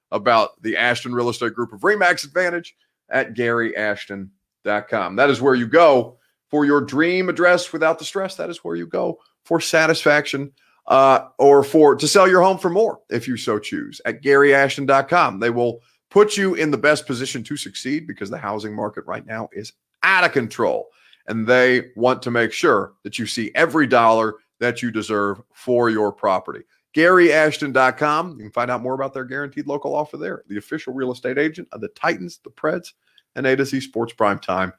[0.10, 2.78] about the Ashton Real Estate Group of RE/MAX Advantage
[3.10, 5.16] at GaryAshton.com.
[5.18, 6.18] That is where you go
[6.50, 8.36] for your dream address without the stress.
[8.36, 10.54] That is where you go for satisfaction
[10.88, 15.40] uh, or for to sell your home for more if you so choose at GaryAshton.com.
[15.40, 19.26] They will put you in the best position to succeed because the housing market right
[19.26, 19.74] now is
[20.04, 20.90] out of control
[21.28, 25.90] and they want to make sure that you see every dollar that you deserve for
[25.90, 26.64] your property.
[26.96, 28.32] GaryAshton.com.
[28.32, 30.44] You can find out more about their guaranteed local offer there.
[30.48, 32.94] The official real estate agent of the Titans, the Preds,
[33.36, 34.74] and A to Z Sports Prime Time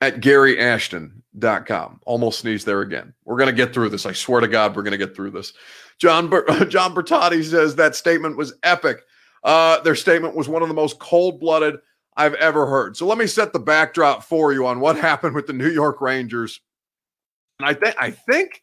[0.00, 2.00] at GaryAshton.com.
[2.06, 3.14] Almost sneezed there again.
[3.24, 4.06] We're going to get through this.
[4.06, 5.52] I swear to God, we're going to get through this.
[5.98, 9.02] John Ber- John Bertotti says that statement was epic.
[9.44, 11.76] Uh, their statement was one of the most cold blooded
[12.16, 12.96] I've ever heard.
[12.96, 16.00] So let me set the backdrop for you on what happened with the New York
[16.00, 16.60] Rangers.
[17.58, 18.62] And I think I think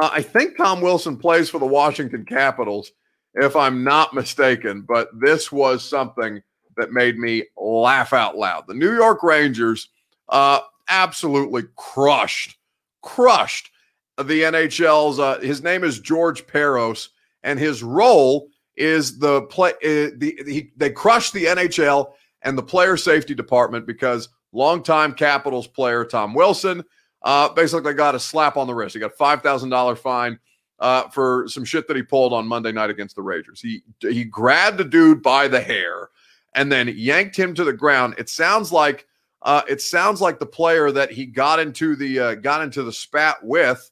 [0.00, 2.92] uh, I think Tom Wilson plays for the Washington Capitals,
[3.34, 4.84] if I'm not mistaken.
[4.86, 6.42] But this was something
[6.76, 8.64] that made me laugh out loud.
[8.66, 9.88] The New York Rangers
[10.30, 12.56] uh, absolutely crushed,
[13.02, 13.70] crushed
[14.16, 15.18] the NHL's.
[15.18, 17.08] Uh, his name is George Parros,
[17.42, 19.70] and his role is the play.
[19.72, 22.12] Uh, the he, they crushed the NHL
[22.42, 26.84] and the player safety department because longtime Capitals player Tom Wilson
[27.22, 28.94] uh, basically got a slap on the wrist.
[28.94, 30.38] He got five thousand dollar fine
[30.78, 33.60] uh, for some shit that he pulled on Monday night against the Rangers.
[33.60, 36.08] He he grabbed a dude by the hair
[36.54, 38.14] and then yanked him to the ground.
[38.18, 39.06] It sounds like
[39.42, 42.92] uh, it sounds like the player that he got into the uh, got into the
[42.92, 43.90] spat with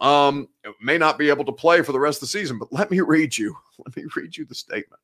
[0.00, 0.48] um,
[0.80, 2.58] may not be able to play for the rest of the season.
[2.58, 3.56] But let me read you.
[3.84, 5.00] Let me read you the statement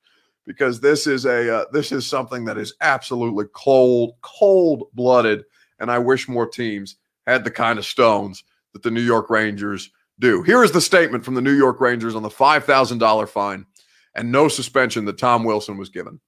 [0.46, 5.44] because this is a uh, this is something that is absolutely cold cold blooded
[5.78, 9.90] and i wish more teams had the kind of stones that the new york rangers
[10.18, 13.66] do here is the statement from the new york rangers on the $5000 fine
[14.14, 16.20] and no suspension that tom wilson was given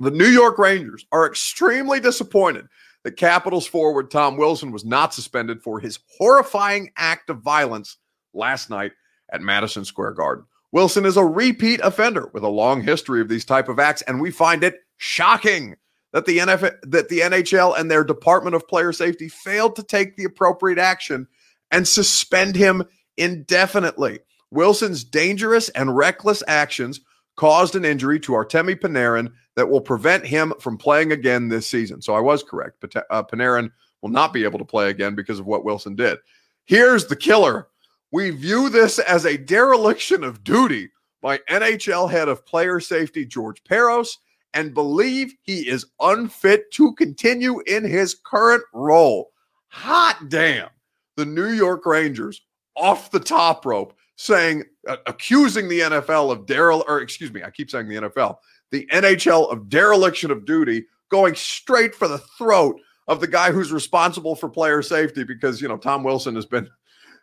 [0.00, 2.66] the new york rangers are extremely disappointed
[3.04, 7.98] that capitals forward tom wilson was not suspended for his horrifying act of violence
[8.34, 8.92] last night
[9.32, 13.44] at madison square garden Wilson is a repeat offender with a long history of these
[13.44, 15.76] type of acts, and we find it shocking
[16.12, 20.16] that the NFL, that the NHL and their Department of Player Safety failed to take
[20.16, 21.26] the appropriate action
[21.70, 22.82] and suspend him
[23.16, 24.20] indefinitely.
[24.50, 27.00] Wilson's dangerous and reckless actions
[27.36, 32.00] caused an injury to Artemi Panarin that will prevent him from playing again this season.
[32.00, 32.84] So I was correct.
[33.10, 36.18] Uh, Panarin will not be able to play again because of what Wilson did.
[36.64, 37.66] Here's the killer
[38.12, 40.90] we view this as a dereliction of duty
[41.20, 44.18] by NHL head of player safety George Parros
[44.54, 49.32] and believe he is unfit to continue in his current role.
[49.70, 50.68] Hot damn.
[51.16, 52.42] The New York Rangers
[52.76, 57.50] off the top rope saying, uh, accusing the NFL of Daryl, or excuse me, I
[57.50, 58.36] keep saying the NFL,
[58.70, 63.72] the NHL of dereliction of duty, going straight for the throat of the guy who's
[63.72, 66.68] responsible for player safety because, you know, Tom Wilson has been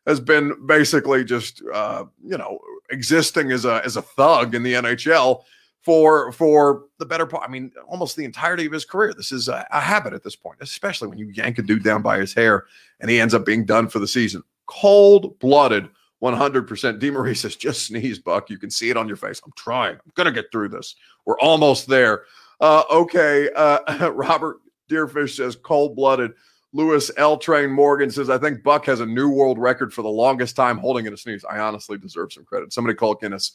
[0.08, 4.74] has been basically just uh, you know existing as a as a thug in the
[4.74, 5.44] NHL
[5.82, 7.48] for for the better part.
[7.48, 9.14] I mean, almost the entirety of his career.
[9.14, 12.02] This is a, a, habit at this point, especially when you yank a dude down
[12.02, 12.66] by his hair
[13.00, 14.44] and he ends up being done for the season.
[14.68, 15.90] Cold blooded,
[16.26, 17.00] one hundred percent.
[17.00, 18.50] DeMaurice says, "Just sneeze, Buck.
[18.50, 19.40] You can see it on your face.
[19.46, 19.94] I'm trying.
[19.94, 20.96] I'm gonna get through this.
[21.24, 22.24] We're almost there."
[22.60, 24.58] Uh, okay, uh, Robert
[24.90, 26.32] Deerfish says, "Cold blooded."
[26.74, 27.38] Lewis L.
[27.38, 30.78] Train Morgan says, I think Buck has a new world record for the longest time
[30.78, 31.46] holding in a sneeze.
[31.50, 32.74] I honestly deserve some credit.
[32.74, 33.54] Somebody call Guinness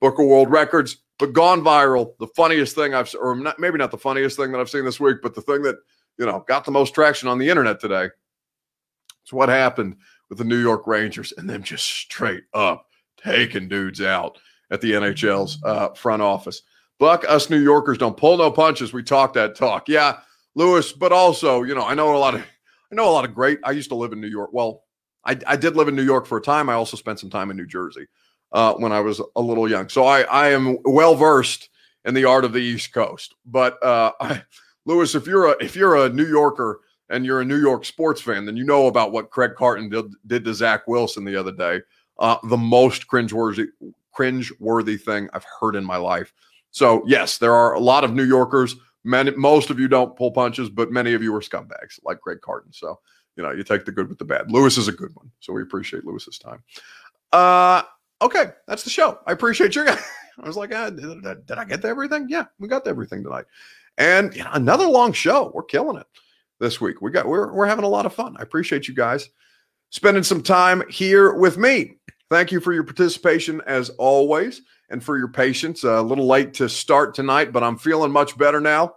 [0.00, 2.16] Book of World Records, but gone viral.
[2.18, 4.98] The funniest thing I've, or not, maybe not the funniest thing that I've seen this
[4.98, 5.76] week, but the thing that,
[6.16, 8.08] you know, got the most traction on the internet today.
[9.22, 9.96] It's what happened
[10.32, 12.86] with the New York Rangers and them just straight up
[13.22, 14.38] taking dudes out
[14.70, 16.62] at the NHL's uh, front office.
[16.98, 18.94] Buck, us New Yorkers don't pull no punches.
[18.94, 19.90] We talk that talk.
[19.90, 20.20] Yeah,
[20.54, 23.34] Lewis, but also, you know, I know a lot of I know a lot of
[23.34, 23.58] great.
[23.62, 24.54] I used to live in New York.
[24.54, 24.84] Well,
[25.22, 26.70] I, I did live in New York for a time.
[26.70, 28.06] I also spent some time in New Jersey
[28.52, 29.90] uh, when I was a little young.
[29.90, 31.68] So I, I am well versed
[32.06, 33.34] in the art of the East Coast.
[33.44, 34.44] But uh, I,
[34.86, 38.20] Lewis, if you're a if you're a New Yorker and you're a New York sports
[38.20, 41.52] fan, then you know about what Craig Carton did, did to Zach Wilson the other
[41.52, 41.80] day.
[42.18, 43.68] Uh, the most cringeworthy
[44.16, 46.34] cringeworthy thing I've heard in my life.
[46.70, 50.30] So yes, there are a lot of New Yorkers Many, most of you don't pull
[50.30, 52.72] punches, but many of you are scumbags like Greg Carton.
[52.72, 53.00] So,
[53.36, 54.50] you know, you take the good with the bad.
[54.50, 55.30] Lewis is a good one.
[55.40, 56.62] So we appreciate Lewis's time.
[57.32, 57.82] Uh,
[58.20, 58.52] okay.
[58.68, 59.18] That's the show.
[59.26, 60.02] I appreciate your guys.
[60.38, 62.26] I was like, ah, did, did, I get to everything?
[62.28, 63.44] Yeah, we got to everything tonight.
[63.98, 65.50] And you know, another long show.
[65.52, 66.06] We're killing it
[66.62, 67.02] this week.
[67.02, 68.36] We got we're we're having a lot of fun.
[68.38, 69.28] I appreciate you guys
[69.90, 71.96] spending some time here with me.
[72.30, 75.84] Thank you for your participation as always and for your patience.
[75.84, 78.94] a little late to start tonight, but I'm feeling much better now.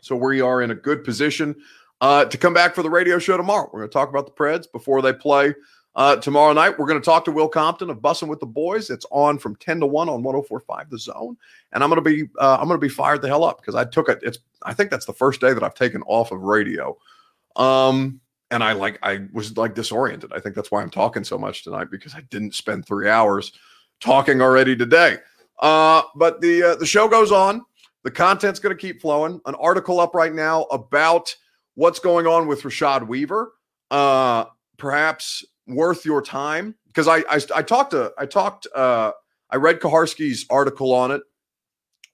[0.00, 1.56] So we are in a good position
[2.00, 3.68] uh, to come back for the radio show tomorrow.
[3.72, 5.54] We're going to talk about the Preds before they play
[5.96, 6.78] uh, tomorrow night.
[6.78, 8.90] We're going to talk to Will Compton of Bussing with the Boys.
[8.90, 11.36] It's on from 10 to 1 on 104.5 The Zone.
[11.72, 13.74] And I'm going to be uh, I'm going to be fired the hell up because
[13.74, 14.20] I took it.
[14.22, 16.96] It's I think that's the first day that I've taken off of radio.
[17.56, 18.20] Um,
[18.50, 20.32] and I like I was like disoriented.
[20.32, 23.52] I think that's why I'm talking so much tonight because I didn't spend three hours
[23.98, 25.16] talking already today.
[25.58, 27.64] Uh, but the uh, the show goes on.
[28.04, 29.40] The content's going to keep flowing.
[29.46, 31.34] An article up right now about
[31.74, 33.52] what's going on with Rashad Weaver.
[33.90, 34.44] Uh,
[34.76, 39.12] perhaps worth your time because I, I I talked to I talked uh,
[39.50, 41.22] I read Kaharski's article on it.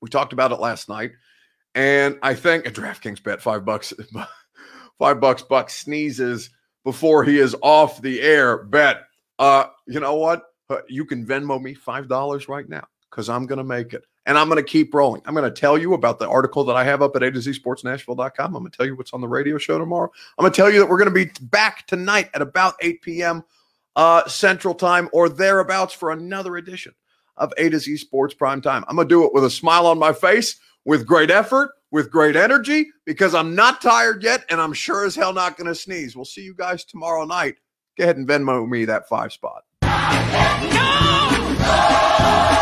[0.00, 1.12] We talked about it last night,
[1.74, 3.92] and I think a DraftKings bet five bucks,
[4.98, 5.42] five bucks.
[5.42, 6.50] Buck sneezes
[6.84, 8.64] before he is off the air.
[8.64, 9.02] Bet.
[9.38, 10.42] Uh, you know what?
[10.88, 14.04] you can Venmo me $5 right now because I'm to make it.
[14.24, 15.22] And I'm going to keep rolling.
[15.24, 17.26] I'm going to tell you about the article that I have up at A.
[17.26, 20.10] I'm going to tell you what's on the radio show tomorrow.
[20.38, 23.02] I'm going to tell you that we're going to be back tonight at about 8
[23.02, 23.42] p.m.
[23.96, 26.94] Uh, Central Time or thereabouts for another edition
[27.36, 28.84] of A to Z Sports Prime Time.
[28.86, 32.10] I'm going to do it with a smile on my face, with great effort, with
[32.10, 35.74] great energy, because I'm not tired yet and I'm sure as hell not going to
[35.74, 36.14] sneeze.
[36.16, 37.56] We'll see you guys tomorrow night.
[37.98, 39.64] Go ahead and Venmo me that five spot.
[41.62, 42.58] No!